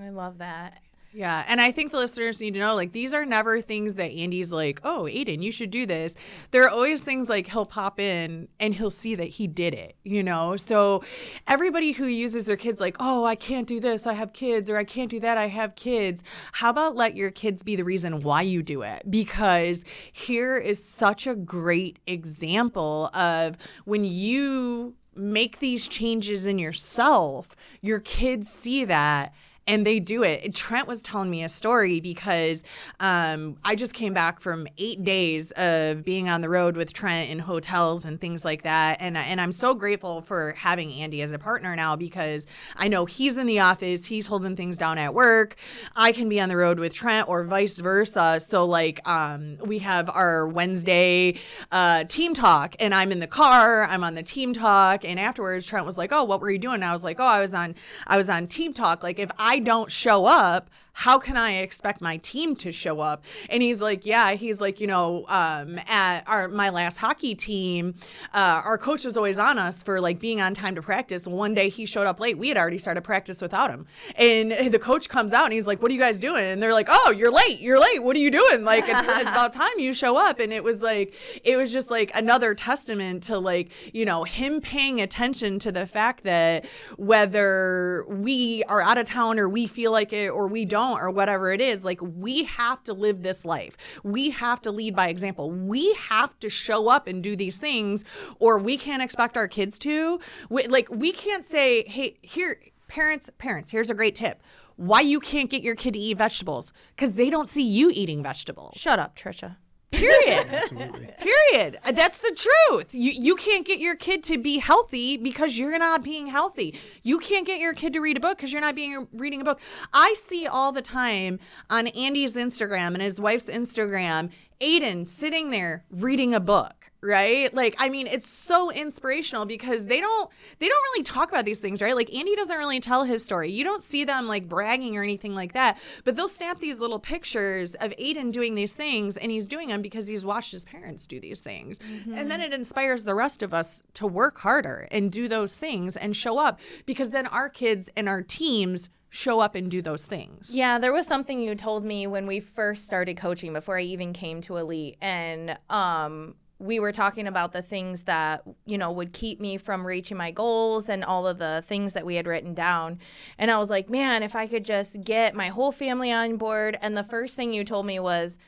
[0.00, 0.78] I love that.
[1.16, 4.10] Yeah, and I think the listeners need to know like these are never things that
[4.10, 6.14] Andy's like, "Oh, Aiden, you should do this."
[6.50, 9.96] There are always things like he'll pop in and he'll see that he did it,
[10.04, 10.58] you know?
[10.58, 11.02] So
[11.46, 14.06] everybody who uses their kids like, "Oh, I can't do this.
[14.06, 15.38] I have kids," or "I can't do that.
[15.38, 16.22] I have kids."
[16.52, 19.10] How about let your kids be the reason why you do it?
[19.10, 27.56] Because here is such a great example of when you make these changes in yourself,
[27.80, 29.32] your kids see that
[29.66, 30.54] and they do it.
[30.54, 32.64] Trent was telling me a story because
[33.00, 37.30] um, I just came back from eight days of being on the road with Trent
[37.30, 41.32] in hotels and things like that, and and I'm so grateful for having Andy as
[41.32, 42.46] a partner now because
[42.76, 45.56] I know he's in the office, he's holding things down at work.
[45.94, 48.40] I can be on the road with Trent or vice versa.
[48.46, 51.40] So like um, we have our Wednesday
[51.72, 55.66] uh, team talk, and I'm in the car, I'm on the team talk, and afterwards
[55.66, 57.52] Trent was like, "Oh, what were you doing?" And I was like, "Oh, I was
[57.52, 57.74] on
[58.06, 59.02] I was on team talk.
[59.02, 63.22] Like if I don't show up, how can I expect my team to show up?
[63.50, 67.94] And he's like, yeah, he's like, you know, um, at our my last hockey team,
[68.32, 71.26] uh, our coach was always on us for like being on time to practice.
[71.26, 72.38] One day he showed up late.
[72.38, 73.86] We had already started practice without him,
[74.16, 76.72] and the coach comes out and he's like, "What are you guys doing?" And they're
[76.72, 77.60] like, "Oh, you're late.
[77.60, 78.02] You're late.
[78.02, 78.64] What are you doing?
[78.64, 81.12] Like it's, it's about time you show up." And it was like,
[81.44, 85.86] it was just like another testament to like, you know, him paying attention to the
[85.86, 86.64] fact that
[86.96, 91.00] whether we are out of town or we feel like it or we don't don't
[91.00, 93.76] or whatever it is, like we have to live this life.
[94.02, 95.50] We have to lead by example.
[95.50, 98.04] We have to show up and do these things,
[98.38, 100.20] or we can't expect our kids to.
[100.48, 104.42] We, like we can't say, hey, here, parents, parents, here's a great tip
[104.76, 108.22] why you can't get your kid to eat vegetables because they don't see you eating
[108.22, 108.76] vegetables.
[108.76, 109.56] Shut up, Trisha.
[109.92, 110.48] Period.
[111.18, 111.78] Period.
[111.84, 112.94] Uh, that's the truth.
[112.94, 116.78] You you can't get your kid to be healthy because you're not being healthy.
[117.02, 119.44] You can't get your kid to read a book because you're not being reading a
[119.44, 119.60] book.
[119.92, 121.38] I see all the time
[121.70, 124.30] on Andy's Instagram and his wife's Instagram,
[124.60, 130.00] Aiden sitting there reading a book right like i mean it's so inspirational because they
[130.00, 133.24] don't they don't really talk about these things right like andy doesn't really tell his
[133.24, 136.80] story you don't see them like bragging or anything like that but they'll snap these
[136.80, 140.64] little pictures of aiden doing these things and he's doing them because he's watched his
[140.64, 142.14] parents do these things mm-hmm.
[142.14, 145.96] and then it inspires the rest of us to work harder and do those things
[145.96, 150.04] and show up because then our kids and our teams show up and do those
[150.04, 150.50] things.
[150.52, 154.12] Yeah, there was something you told me when we first started coaching before I even
[154.12, 159.12] came to Elite and um we were talking about the things that you know would
[159.12, 162.54] keep me from reaching my goals and all of the things that we had written
[162.54, 162.98] down.
[163.38, 166.78] And i was like man if i could just get my whole family on board
[166.80, 168.38] and the first thing you told me was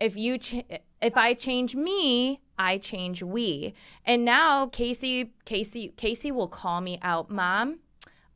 [0.00, 0.64] if you ch-
[1.02, 3.74] if i change me i change we.
[4.04, 7.80] And now casey casey casey will call me out mom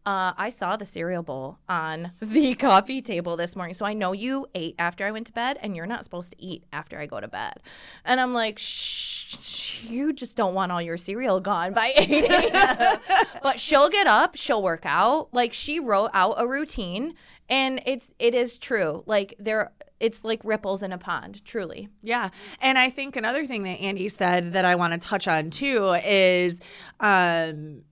[0.04, 3.74] uh, I saw the cereal bowl on the coffee table this morning.
[3.74, 6.42] So I know you ate after I went to bed, and you're not supposed to
[6.42, 7.60] eat after I go to bed.
[8.04, 12.98] And I'm like, shh, you just don't want all your cereal gone by 8 a.m.
[13.42, 15.28] but she'll get up, she'll work out.
[15.32, 17.14] Like she wrote out a routine,
[17.48, 19.04] and it's it is true.
[19.06, 21.88] Like there it's like ripples in a pond, truly.
[22.02, 22.30] Yeah.
[22.60, 25.92] And I think another thing that Andy said that I want to touch on too
[26.04, 26.60] is
[26.98, 27.82] um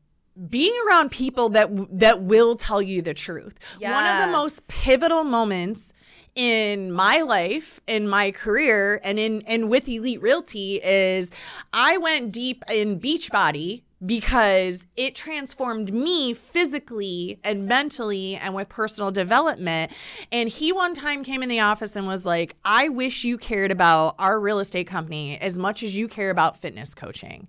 [0.48, 3.58] being around people that that will tell you the truth.
[3.78, 3.92] Yes.
[3.92, 5.92] One of the most pivotal moments
[6.34, 11.30] in my life, in my career, and in and with Elite Realty is
[11.72, 19.10] I went deep in Beachbody because it transformed me physically and mentally and with personal
[19.10, 19.92] development.
[20.32, 23.70] And he one time came in the office and was like, I wish you cared
[23.70, 27.46] about our real estate company as much as you care about fitness coaching.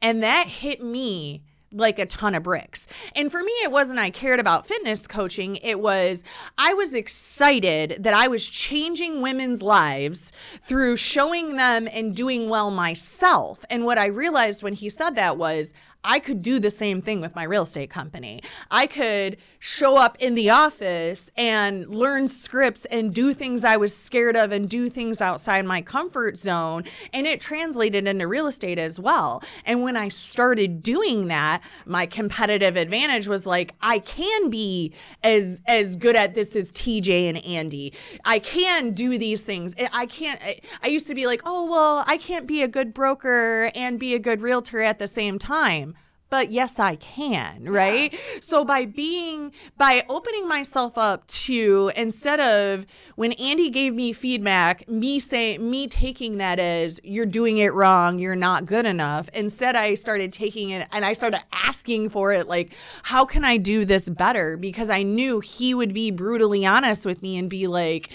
[0.00, 2.86] And that hit me like a ton of bricks.
[3.14, 5.56] And for me, it wasn't I cared about fitness coaching.
[5.56, 6.22] It was
[6.58, 12.70] I was excited that I was changing women's lives through showing them and doing well
[12.70, 13.64] myself.
[13.70, 15.72] And what I realized when he said that was
[16.04, 18.40] I could do the same thing with my real estate company.
[18.70, 23.96] I could show up in the office and learn scripts and do things I was
[23.96, 26.84] scared of and do things outside my comfort zone.
[27.12, 29.42] And it translated into real estate as well.
[29.64, 34.92] And when I started doing that, my competitive advantage was like I can be
[35.22, 37.92] as as good at this as TJ and Andy.
[38.24, 39.74] I can do these things.
[39.92, 40.40] I- can't
[40.82, 44.14] I used to be like, "Oh, well, I can't be a good broker and be
[44.14, 45.91] a good realtor at the same time."
[46.32, 48.18] But yes i can right?
[48.40, 54.88] So by being by opening myself up to instead of when andy gave me feedback
[54.88, 58.18] me say me taking that as you're doing it wrong.
[58.18, 59.28] You're not good enough.
[59.34, 62.72] Instead i started taking it and i started asking for it like
[63.02, 64.56] how can i do this better?
[64.56, 68.10] Because i knew he would be brutally honest with me and be like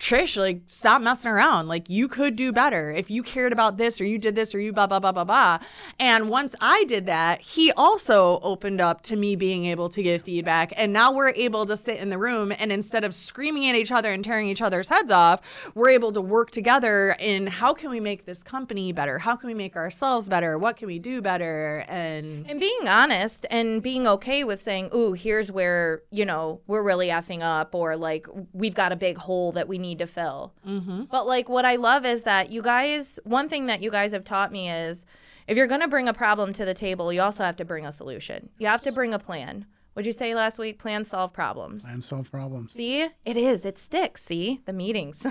[0.00, 1.68] Trish, like, stop messing around.
[1.68, 4.58] Like, you could do better if you cared about this or you did this or
[4.58, 5.58] you blah, blah, blah, blah, blah.
[5.98, 10.22] And once I did that, he also opened up to me being able to give
[10.22, 10.72] feedback.
[10.78, 13.92] And now we're able to sit in the room and instead of screaming at each
[13.92, 15.42] other and tearing each other's heads off,
[15.74, 19.18] we're able to work together in how can we make this company better?
[19.18, 20.56] How can we make ourselves better?
[20.56, 21.84] What can we do better?
[21.88, 26.82] And And being honest and being okay with saying, ooh, here's where, you know, we're
[26.82, 30.52] really effing up, or like, we've got a big hole that we need to fill.
[30.66, 31.04] Mm-hmm.
[31.10, 34.24] But like, what I love is that you guys, one thing that you guys have
[34.24, 35.04] taught me is
[35.46, 37.84] if you're going to bring a problem to the table, you also have to bring
[37.84, 38.50] a solution.
[38.58, 39.66] You have to bring a plan.
[39.94, 40.78] What'd you say last week?
[40.78, 41.84] Plan, solve problems.
[41.84, 42.72] and solve problems.
[42.72, 43.64] See, it is.
[43.64, 44.22] It sticks.
[44.22, 45.26] See the meetings.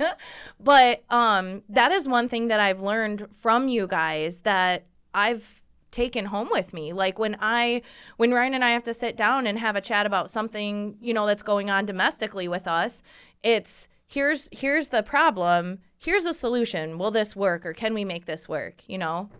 [0.60, 6.26] but um, that is one thing that I've learned from you guys that I've taken
[6.26, 6.92] home with me.
[6.92, 7.82] Like when I,
[8.16, 11.12] when Ryan and I have to sit down and have a chat about something, you
[11.12, 13.02] know, that's going on domestically with us,
[13.42, 15.78] it's here's here's the problem.
[15.98, 16.98] Here's a solution.
[16.98, 18.82] Will this work, or can we make this work?
[18.86, 19.30] You know,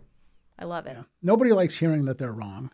[0.59, 0.97] I love it.
[1.21, 2.71] Nobody likes hearing that they're wrong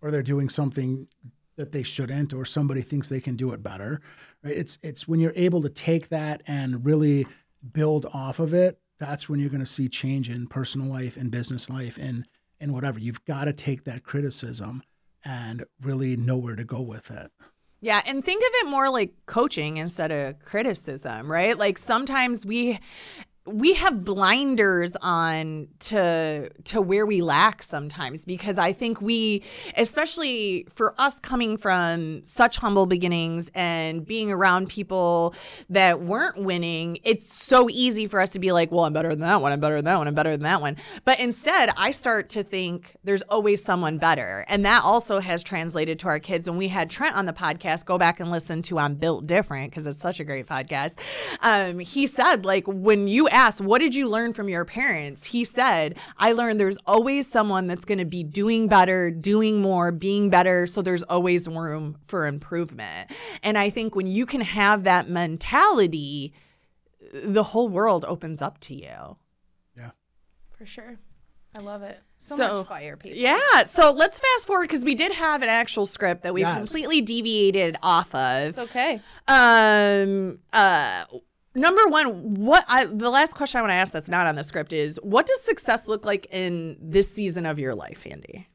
[0.00, 1.08] or they're doing something
[1.56, 4.00] that they shouldn't or somebody thinks they can do it better.
[4.42, 4.56] Right?
[4.56, 7.26] It's it's when you're able to take that and really
[7.72, 11.30] build off of it, that's when you're going to see change in personal life and
[11.30, 12.26] business life and
[12.60, 12.98] and whatever.
[12.98, 14.82] You've got to take that criticism
[15.24, 17.32] and really know where to go with it.
[17.84, 21.54] Yeah, and think of it more like coaching instead of criticism, right?
[21.54, 22.78] Like sometimes we
[23.46, 29.42] we have blinders on to to where we lack sometimes because I think we
[29.76, 35.34] especially for us coming from such humble beginnings and being around people
[35.68, 39.20] that weren't winning, it's so easy for us to be like, well, I'm better than
[39.20, 40.76] that one, I'm better than that one, I'm better than that one.
[41.04, 44.46] But instead, I start to think there's always someone better.
[44.48, 46.48] And that also has translated to our kids.
[46.48, 49.70] When we had Trent on the podcast, go back and listen to I'm Built Different
[49.70, 50.98] because it's such a great podcast.
[51.42, 55.26] Um, he said, like, when you asked, what did you learn from your parents?
[55.26, 59.92] He said, I learned there's always someone that's going to be doing better, doing more,
[59.92, 60.66] being better.
[60.66, 63.10] So there's always room for improvement.
[63.42, 66.32] And I think when you can have that mentality,
[67.12, 69.16] the whole world opens up to you.
[69.76, 69.90] Yeah.
[70.56, 70.96] For sure.
[71.56, 72.00] I love it.
[72.18, 73.18] So, So- much fire, people.
[73.18, 73.64] Yeah.
[73.66, 76.56] So let's fast forward because we did have an actual script that we Yes.
[76.56, 78.48] completely deviated off of.
[78.48, 79.00] It's okay.
[79.28, 80.38] Um.
[80.52, 81.04] Uh.
[81.54, 84.42] Number one, what I the last question I want to ask that's not on the
[84.42, 88.48] script is what does success look like in this season of your life, Andy?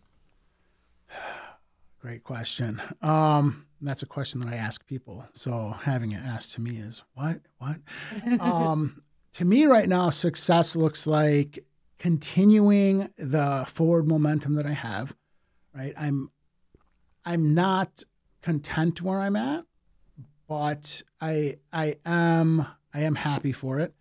[2.01, 2.81] Great question.
[3.01, 5.25] Um, that's a question that I ask people.
[5.33, 7.39] So having it asked to me is what?
[7.57, 7.77] What?
[8.41, 9.01] um,
[9.33, 11.65] to me, right now, success looks like
[11.99, 15.15] continuing the forward momentum that I have.
[15.73, 15.93] Right.
[15.97, 16.31] I'm.
[17.25, 18.03] I'm not
[18.41, 19.65] content where I'm at,
[20.47, 23.93] but I I am I am happy for it.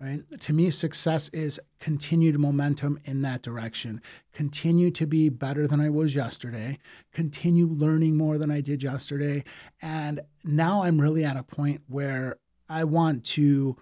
[0.00, 0.22] Right.
[0.40, 4.02] To me, success is continued momentum in that direction.
[4.32, 6.78] Continue to be better than I was yesterday.
[7.12, 9.44] Continue learning more than I did yesterday.
[9.80, 12.36] And now I'm really at a point where
[12.68, 13.76] I want to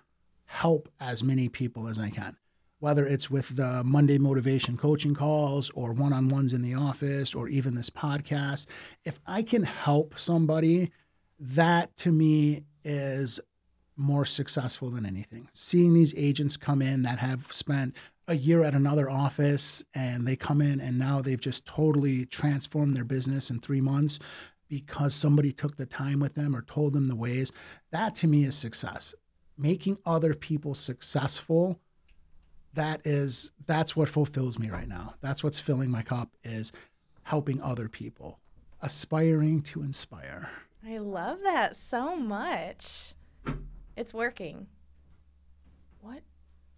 [0.44, 2.36] help as many people as I can,
[2.78, 7.34] whether it's with the Monday motivation coaching calls or one on ones in the office
[7.34, 8.66] or even this podcast.
[9.02, 10.92] If I can help somebody,
[11.40, 13.40] that to me is
[13.96, 15.48] more successful than anything.
[15.52, 17.96] Seeing these agents come in that have spent
[18.28, 22.96] a year at another office and they come in and now they've just totally transformed
[22.96, 24.18] their business in three months
[24.68, 27.52] because somebody took the time with them or told them the ways.
[27.90, 29.14] That to me is success.
[29.58, 31.78] Making other people successful
[32.74, 35.14] that is that's what fulfills me right now.
[35.20, 36.72] That's what's filling my cup is
[37.24, 38.38] helping other people,
[38.80, 40.50] aspiring to inspire.
[40.86, 43.14] I love that so much.
[43.96, 44.66] It's working.
[46.00, 46.20] What?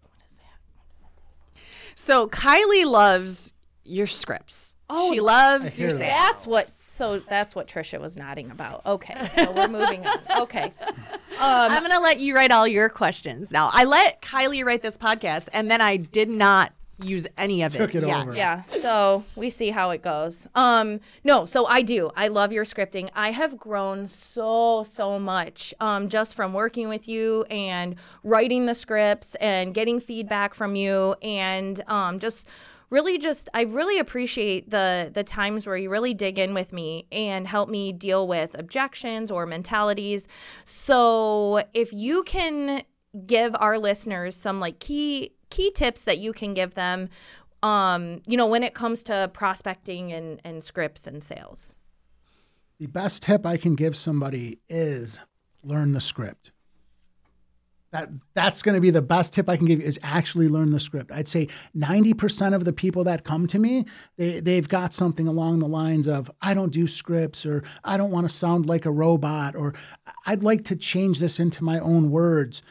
[0.01, 1.61] What is that?
[1.95, 3.53] So Kylie loves
[3.83, 4.75] your scripts.
[4.89, 5.99] Oh, she loves your that.
[5.99, 6.69] That's what.
[6.69, 8.85] So that's what Trisha was nodding about.
[8.85, 10.17] Okay, so we're moving on.
[10.43, 10.93] Okay, Um,
[11.39, 13.69] I'm gonna let you write all your questions now.
[13.73, 16.71] I let Kylie write this podcast, and then I did not
[17.03, 18.03] use any of Took it.
[18.03, 18.21] it yet.
[18.21, 18.33] over.
[18.35, 20.47] Yeah, so we see how it goes.
[20.55, 22.11] Um, no, so I do.
[22.15, 23.09] I love your scripting.
[23.13, 28.75] I have grown so so much um, just from working with you and writing the
[28.75, 32.47] scripts and getting feedback from you and um, just
[32.89, 37.07] really just I really appreciate the the times where you really dig in with me
[37.11, 40.27] and help me deal with objections or mentalities.
[40.63, 42.83] So if you can
[43.25, 47.09] give our listeners some like key key tips that you can give them
[47.63, 51.73] um you know when it comes to prospecting and and scripts and sales
[52.79, 55.19] The best tip I can give somebody is
[55.63, 56.51] learn the script.
[57.91, 60.71] That that's going to be the best tip I can give you is actually learn
[60.71, 61.11] the script.
[61.13, 63.85] I'd say 90% of the people that come to me,
[64.17, 68.11] they they've got something along the lines of I don't do scripts or I don't
[68.11, 69.73] want to sound like a robot or
[70.25, 72.61] I'd like to change this into my own words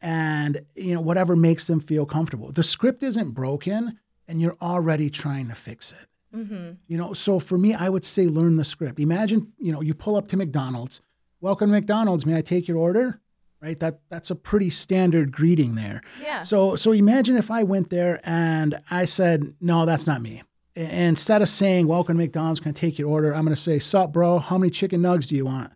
[0.00, 2.52] and you know whatever makes them feel comfortable.
[2.52, 6.36] The script isn't broken and you're already trying to fix it.
[6.36, 6.72] Mm-hmm.
[6.86, 9.00] You know, so for me, I would say learn the script.
[9.00, 11.00] Imagine, you know, you pull up to McDonald's.
[11.40, 12.26] Welcome to McDonald's.
[12.26, 13.20] May I take your order?
[13.60, 13.78] Right.
[13.80, 16.02] That that's a pretty standard greeting there.
[16.22, 16.42] Yeah.
[16.42, 20.42] So so imagine if I went there and I said, no, that's not me.
[20.76, 23.34] I- Instead of saying welcome to McDonald's, can I take your order?
[23.34, 24.38] I'm going to say, sup, bro?
[24.38, 25.72] How many chicken nugs do you want?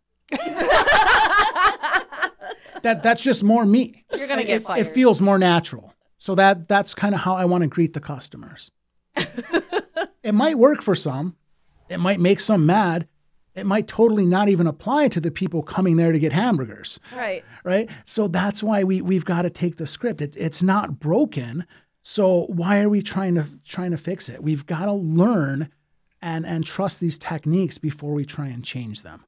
[2.83, 4.05] That that's just more me.
[4.17, 5.95] you're gonna get It, fired it feels more natural.
[6.19, 8.71] So that that's kind of how I want to greet the customers.
[10.23, 11.37] it might work for some.
[11.89, 13.09] It might make some mad.
[13.55, 17.45] It might totally not even apply to the people coming there to get hamburgers, right
[17.65, 17.91] right?
[18.05, 20.21] So that's why we we've got to take the script.
[20.23, 21.67] It, it's not broken.
[22.01, 24.43] So why are we trying to trying to fix it?
[24.43, 25.71] We've got to learn
[26.23, 29.25] and and trust these techniques before we try and change them.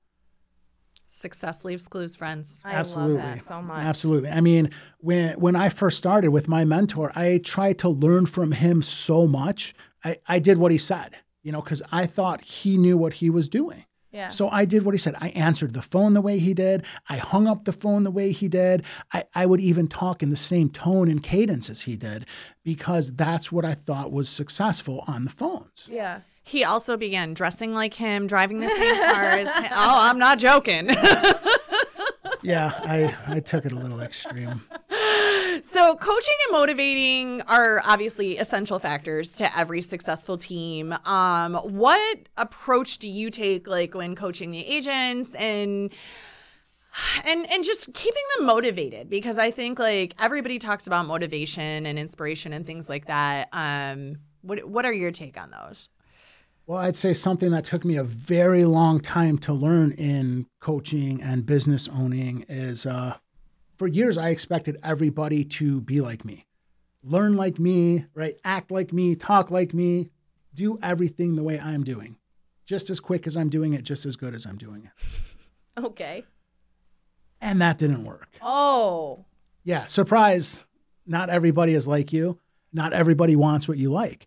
[1.26, 2.60] Success leaves clues, friends.
[2.64, 3.14] i Absolutely.
[3.14, 4.30] love that so much Absolutely.
[4.38, 8.52] I mean, when when I first started with my mentor, I tried to learn from
[8.52, 9.74] him so much.
[10.04, 11.10] I, I did what he said,
[11.42, 13.82] you know, because I thought he knew what he was doing.
[14.20, 15.16] yeah So I did what he said.
[15.26, 16.84] I answered the phone the way he did.
[17.08, 18.76] I hung up the phone the way he did.
[19.16, 22.20] I, I would even talk in the same tone and cadence as he did
[22.62, 25.88] because that's what I thought was successful on the phones.
[26.00, 29.48] yeah He also began dressing like him, driving the same cars.
[29.72, 30.90] oh, I'm not joking.
[32.44, 34.62] Yeah, I, I took it a little extreme.
[35.62, 40.94] So, coaching and motivating are obviously essential factors to every successful team.
[41.06, 45.90] Um, what approach do you take, like when coaching the agents and
[47.24, 49.08] and and just keeping them motivated?
[49.08, 53.48] Because I think like everybody talks about motivation and inspiration and things like that.
[53.52, 55.88] Um, what what are your take on those?
[56.66, 61.20] Well, I'd say something that took me a very long time to learn in coaching
[61.22, 63.18] and business owning is uh,
[63.76, 66.46] for years I expected everybody to be like me,
[67.02, 68.36] learn like me, right?
[68.44, 70.08] Act like me, talk like me,
[70.54, 72.16] do everything the way I'm doing,
[72.64, 75.84] just as quick as I'm doing it, just as good as I'm doing it.
[75.84, 76.24] okay
[77.42, 78.38] And that didn't work.
[78.40, 79.26] oh
[79.64, 80.64] Yeah, surprise.
[81.06, 82.38] Not everybody is like you.
[82.74, 84.26] Not everybody wants what you like.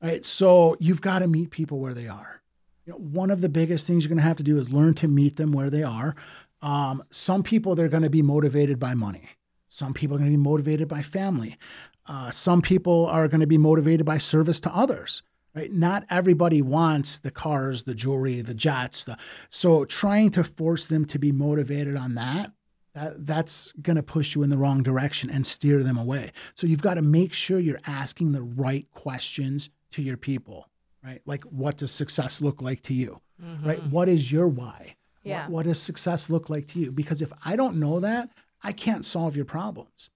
[0.00, 0.24] Right.
[0.24, 2.40] So you've got to meet people where they are.
[2.86, 4.94] You know, one of the biggest things you're going to have to do is learn
[4.94, 6.14] to meet them where they are.
[6.62, 9.28] Um, some people they're going to be motivated by money.
[9.68, 11.58] Some people are going to be motivated by family.
[12.06, 15.22] Uh, some people are going to be motivated by service to others.
[15.54, 15.72] Right?
[15.72, 19.04] Not everybody wants the cars, the jewelry, the jets.
[19.04, 19.16] The,
[19.48, 22.52] so trying to force them to be motivated on that
[22.98, 26.32] that, that's going to push you in the wrong direction and steer them away.
[26.54, 30.68] So you've got to make sure you're asking the right questions to your people,
[31.04, 31.20] right?
[31.24, 33.20] Like, what does success look like to you,
[33.64, 33.78] right?
[33.78, 33.90] Mm-hmm.
[33.90, 34.96] What is your why?
[35.22, 35.42] Yeah.
[35.44, 36.90] What, what does success look like to you?
[36.90, 38.30] Because if I don't know that,
[38.62, 40.10] I can't solve your problems.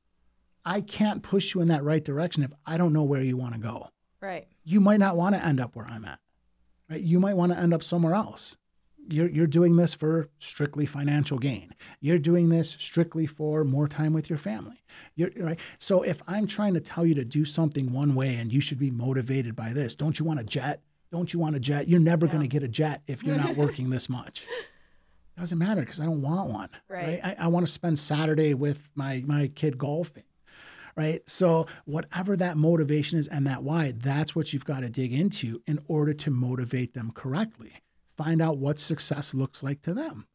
[0.64, 3.54] I can't push you in that right direction if I don't know where you want
[3.54, 3.90] to go.
[4.20, 6.18] right You might not want to end up where I'm at,
[6.90, 7.00] right?
[7.00, 8.56] You might want to end up somewhere else
[9.08, 11.74] you're you're doing this for strictly financial gain.
[12.00, 14.82] You're doing this strictly for more time with your family.
[15.14, 15.58] You're right.
[15.78, 18.78] So if I'm trying to tell you to do something one way and you should
[18.78, 20.80] be motivated by this, don't you want a jet?
[21.10, 21.88] Don't you want a jet?
[21.88, 24.46] You're never going to get a jet if you're not working this much.
[25.38, 26.68] Doesn't matter because I don't want one.
[26.88, 27.20] Right.
[27.22, 30.24] I, I want to spend Saturday with my my kid golfing
[30.94, 31.22] right?
[31.26, 35.62] So, whatever that motivation is and that why, that's what you've got to dig into
[35.66, 37.72] in order to motivate them correctly.
[38.16, 40.26] Find out what success looks like to them.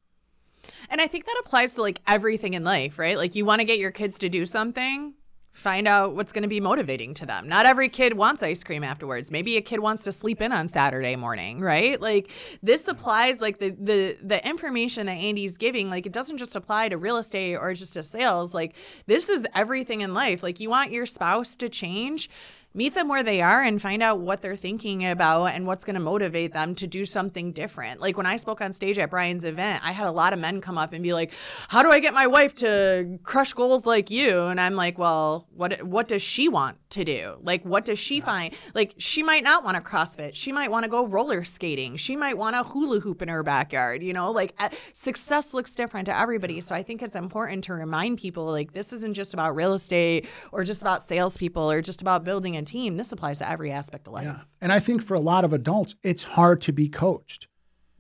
[0.90, 3.18] And I think that applies to like everything in life, right?
[3.18, 5.14] Like you want to get your kids to do something,
[5.58, 7.48] find out what's going to be motivating to them.
[7.48, 9.32] Not every kid wants ice cream afterwards.
[9.32, 12.00] Maybe a kid wants to sleep in on Saturday morning, right?
[12.00, 12.30] Like
[12.62, 16.90] this applies like the the the information that Andy's giving, like it doesn't just apply
[16.90, 18.54] to real estate or just to sales.
[18.54, 18.76] Like
[19.08, 20.44] this is everything in life.
[20.44, 22.30] Like you want your spouse to change,
[22.78, 25.96] meet them where they are and find out what they're thinking about and what's going
[25.96, 28.00] to motivate them to do something different.
[28.00, 30.62] Like when I spoke on stage at Brian's event, I had a lot of men
[30.62, 31.34] come up and be like,
[31.70, 35.48] "How do I get my wife to crush goals like you?" And I'm like, "Well,
[35.56, 37.38] what what does she want to do?
[37.42, 38.54] Like what does she find?
[38.74, 40.32] Like she might not want to CrossFit.
[40.34, 41.98] She might want to go roller skating.
[41.98, 44.32] She might want to hula hoop in her backyard, you know?
[44.32, 46.62] Like uh, success looks different to everybody.
[46.62, 50.28] So I think it's important to remind people like this isn't just about real estate
[50.52, 52.98] or just about salespeople or just about building a team.
[52.98, 54.26] This applies to every aspect of life.
[54.26, 54.40] Yeah.
[54.62, 57.48] And I think for a lot of adults, it's hard to be coached.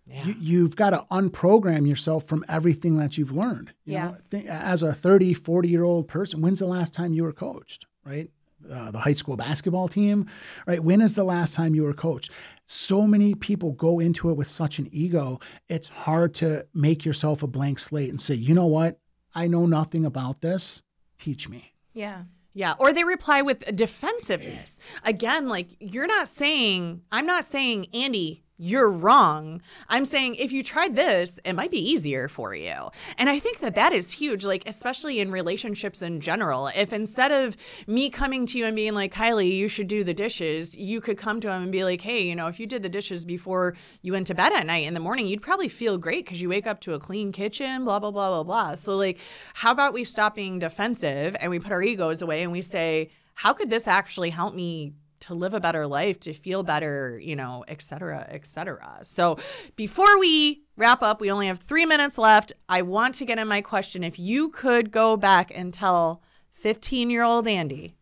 [0.06, 0.26] Yeah.
[0.26, 3.74] You, you've got to unprogram yourself from everything that you've learned.
[3.86, 4.08] You Yeah.
[4.10, 7.34] know, think, as a 30, 40 year old person, when's the last time you were
[7.34, 8.30] coached, right?
[8.72, 10.26] Uh, the high school basketball team,
[10.66, 10.84] right?
[10.84, 12.32] When is the last time you were coached?
[12.66, 15.40] So many people go into it with such an ego.
[15.70, 19.00] It's hard to make yourself a blank slate and say, you know what?
[19.36, 20.82] I know nothing about this.
[21.20, 21.74] Teach me.
[21.94, 22.24] Yeah.
[22.58, 24.80] Yeah, or they reply with defensiveness.
[25.04, 29.62] Again, like you're not saying, I'm not saying, Andy, you're wrong.
[29.88, 32.90] I'm saying if you tried this, it might be easier for you.
[33.18, 36.68] And I think that that is huge, like, especially in relationships in general.
[36.68, 37.56] If instead of
[37.86, 41.20] me coming to you and being like, Kylie, you should do the dishes, you could
[41.20, 43.76] come to him and be like, hey, you know, if you did the dishes before
[44.02, 46.50] you went to bed at night in the morning, you'd probably feel great because you
[46.50, 48.74] wake up to a clean kitchen, blah, blah, blah, blah, blah.
[48.74, 49.20] So, like,
[49.54, 53.12] how about we stop being defensive and we put our egos away and we say,
[53.36, 57.36] how could this actually help me to live a better life, to feel better, you
[57.36, 59.00] know, et cetera, et cetera.
[59.04, 59.38] So
[59.76, 62.54] before we wrap up, we only have three minutes left.
[62.70, 64.04] I want to get in my question.
[64.04, 66.22] If you could go back and tell
[66.54, 67.96] 15 year old Andy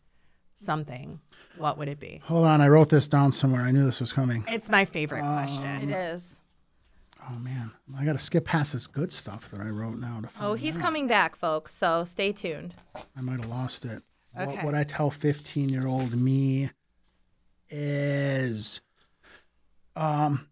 [0.55, 1.19] something,
[1.57, 2.21] what would it be?
[2.25, 2.61] Hold on.
[2.61, 3.61] I wrote this down somewhere.
[3.61, 4.43] I knew this was coming.
[4.47, 5.89] It's my favorite question.
[5.89, 6.35] It is.
[7.29, 7.71] Oh, man.
[7.97, 10.19] I got to skip past this good stuff that I wrote now.
[10.21, 11.73] To find Oh, he's coming back, folks.
[11.73, 12.75] So stay tuned.
[13.15, 14.03] I might have lost it.
[14.33, 16.69] What would I tell 15 year old me
[17.75, 18.79] is
[19.95, 20.47] um,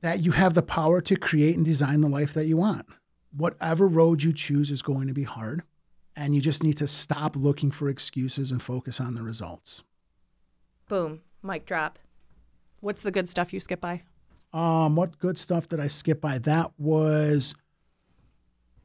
[0.00, 2.86] that you have the power to create and design the life that you want.
[3.36, 5.62] Whatever road you choose is going to be hard,
[6.14, 9.84] and you just need to stop looking for excuses and focus on the results.
[10.88, 11.20] Boom.
[11.42, 11.98] Mic drop.
[12.80, 14.02] What's the good stuff you skip by?
[14.52, 16.38] Um, what good stuff did I skip by?
[16.38, 17.54] That was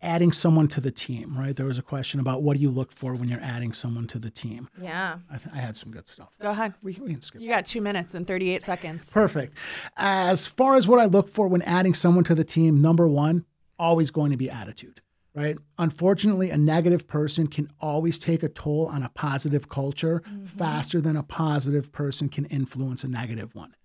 [0.02, 1.56] adding someone to the team, right?
[1.56, 4.20] There was a question about what do you look for when you're adding someone to
[4.20, 4.68] the team.
[4.82, 5.20] Yeah.
[5.30, 6.30] I, th- I had some good stuff.
[6.42, 6.74] Go ahead.
[6.82, 7.42] We, we can skip.
[7.42, 9.10] You got two minutes and 38 seconds.
[9.12, 9.58] Perfect.
[9.98, 13.46] As far as what I look for when adding someone to the team, number one,
[13.78, 15.02] always going to be attitude,
[15.36, 15.58] right?
[15.78, 20.46] Unfortunately, a negative person can always take a toll on a positive culture mm-hmm.
[20.46, 23.76] faster than a positive person can influence a negative one.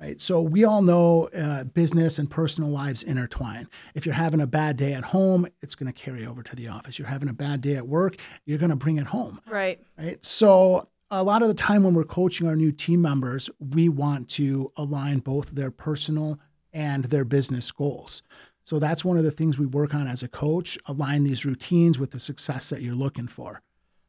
[0.00, 0.20] Right.
[0.20, 3.68] So we all know uh, business and personal lives intertwine.
[3.94, 6.68] If you're having a bad day at home, it's going to carry over to the
[6.68, 6.98] office.
[6.98, 9.80] You're having a bad day at work, you're going to bring it home Right.
[9.96, 10.22] right?
[10.24, 14.28] So a lot of the time when we're coaching our new team members, we want
[14.30, 16.40] to align both their personal
[16.72, 18.22] and their business goals.
[18.64, 21.98] So that's one of the things we work on as a coach, align these routines
[21.98, 23.62] with the success that you're looking for.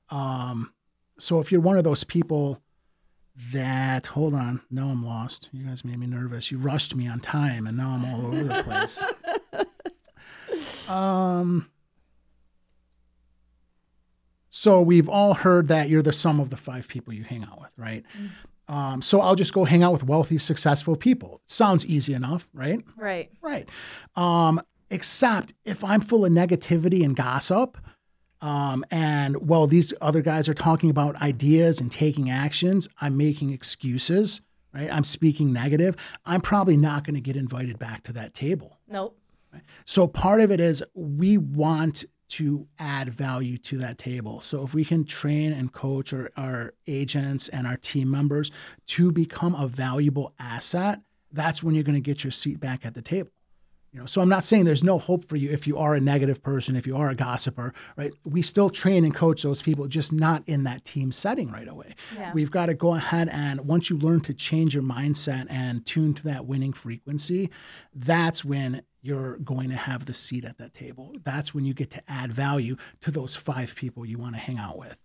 [0.09, 0.73] Um,
[1.19, 2.61] so if you're one of those people
[3.51, 5.49] that hold on, now I'm lost.
[5.51, 6.51] You guys made me nervous.
[6.51, 9.03] You rushed me on time and now I'm all over the place.
[10.89, 11.69] um
[14.49, 17.59] so we've all heard that you're the sum of the five people you hang out
[17.59, 18.05] with, right?
[18.67, 21.41] Um, so I'll just go hang out with wealthy, successful people.
[21.45, 22.79] Sounds easy enough, right?
[22.95, 23.29] Right.
[23.41, 23.69] Right.
[24.15, 27.77] Um, except if I'm full of negativity and gossip,
[28.45, 33.51] um, and while these other guys are talking about ideas and taking actions, I'm making
[33.51, 34.39] excuses,
[34.71, 34.87] right?
[34.93, 35.95] I'm speaking negative.
[36.27, 38.77] I'm probably not going to get invited back to that table.
[38.87, 39.17] Nope.
[39.85, 44.41] So part of it is we want to add value to that table.
[44.41, 48.51] So if we can train and coach our, our agents and our team members
[48.87, 50.99] to become a valuable asset,
[51.31, 53.31] that's when you're going to get your seat back at the table.
[53.95, 56.01] You know, so I'm not saying there's no hope for you if you are a
[56.01, 58.11] negative person, if you are a gossiper, right?
[58.25, 61.95] We still train and coach those people, just not in that team setting right away.
[62.13, 62.33] Yeah.
[62.33, 66.13] We've got to go ahead and once you learn to change your mindset and tune
[66.15, 67.49] to that winning frequency,
[67.93, 71.15] that's when you're going to have the seat at that table.
[71.23, 74.57] That's when you get to add value to those five people you want to hang
[74.57, 75.04] out with.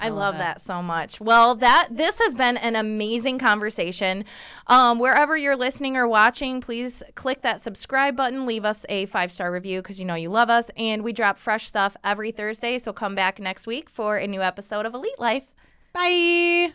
[0.00, 1.20] I love that so much.
[1.20, 4.24] Well, that this has been an amazing conversation.
[4.66, 8.46] Um, wherever you're listening or watching, please click that subscribe button.
[8.46, 10.70] Leave us a five star review because you know you love us.
[10.76, 12.78] And we drop fresh stuff every Thursday.
[12.78, 15.54] So come back next week for a new episode of Elite Life.
[15.92, 16.72] Bye.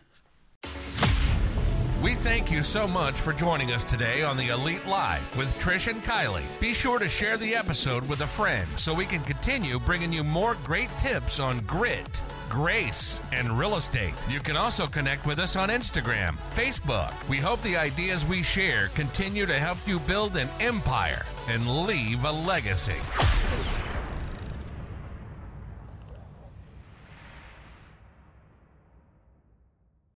[2.04, 5.88] We thank you so much for joining us today on the Elite Life with Trish
[5.88, 6.44] and Kylie.
[6.60, 10.22] Be sure to share the episode with a friend so we can continue bringing you
[10.22, 12.22] more great tips on grit,
[12.54, 14.14] grace and real estate.
[14.30, 17.12] You can also connect with us on Instagram, Facebook.
[17.28, 22.24] We hope the ideas we share continue to help you build an empire and leave
[22.26, 22.94] a legacy.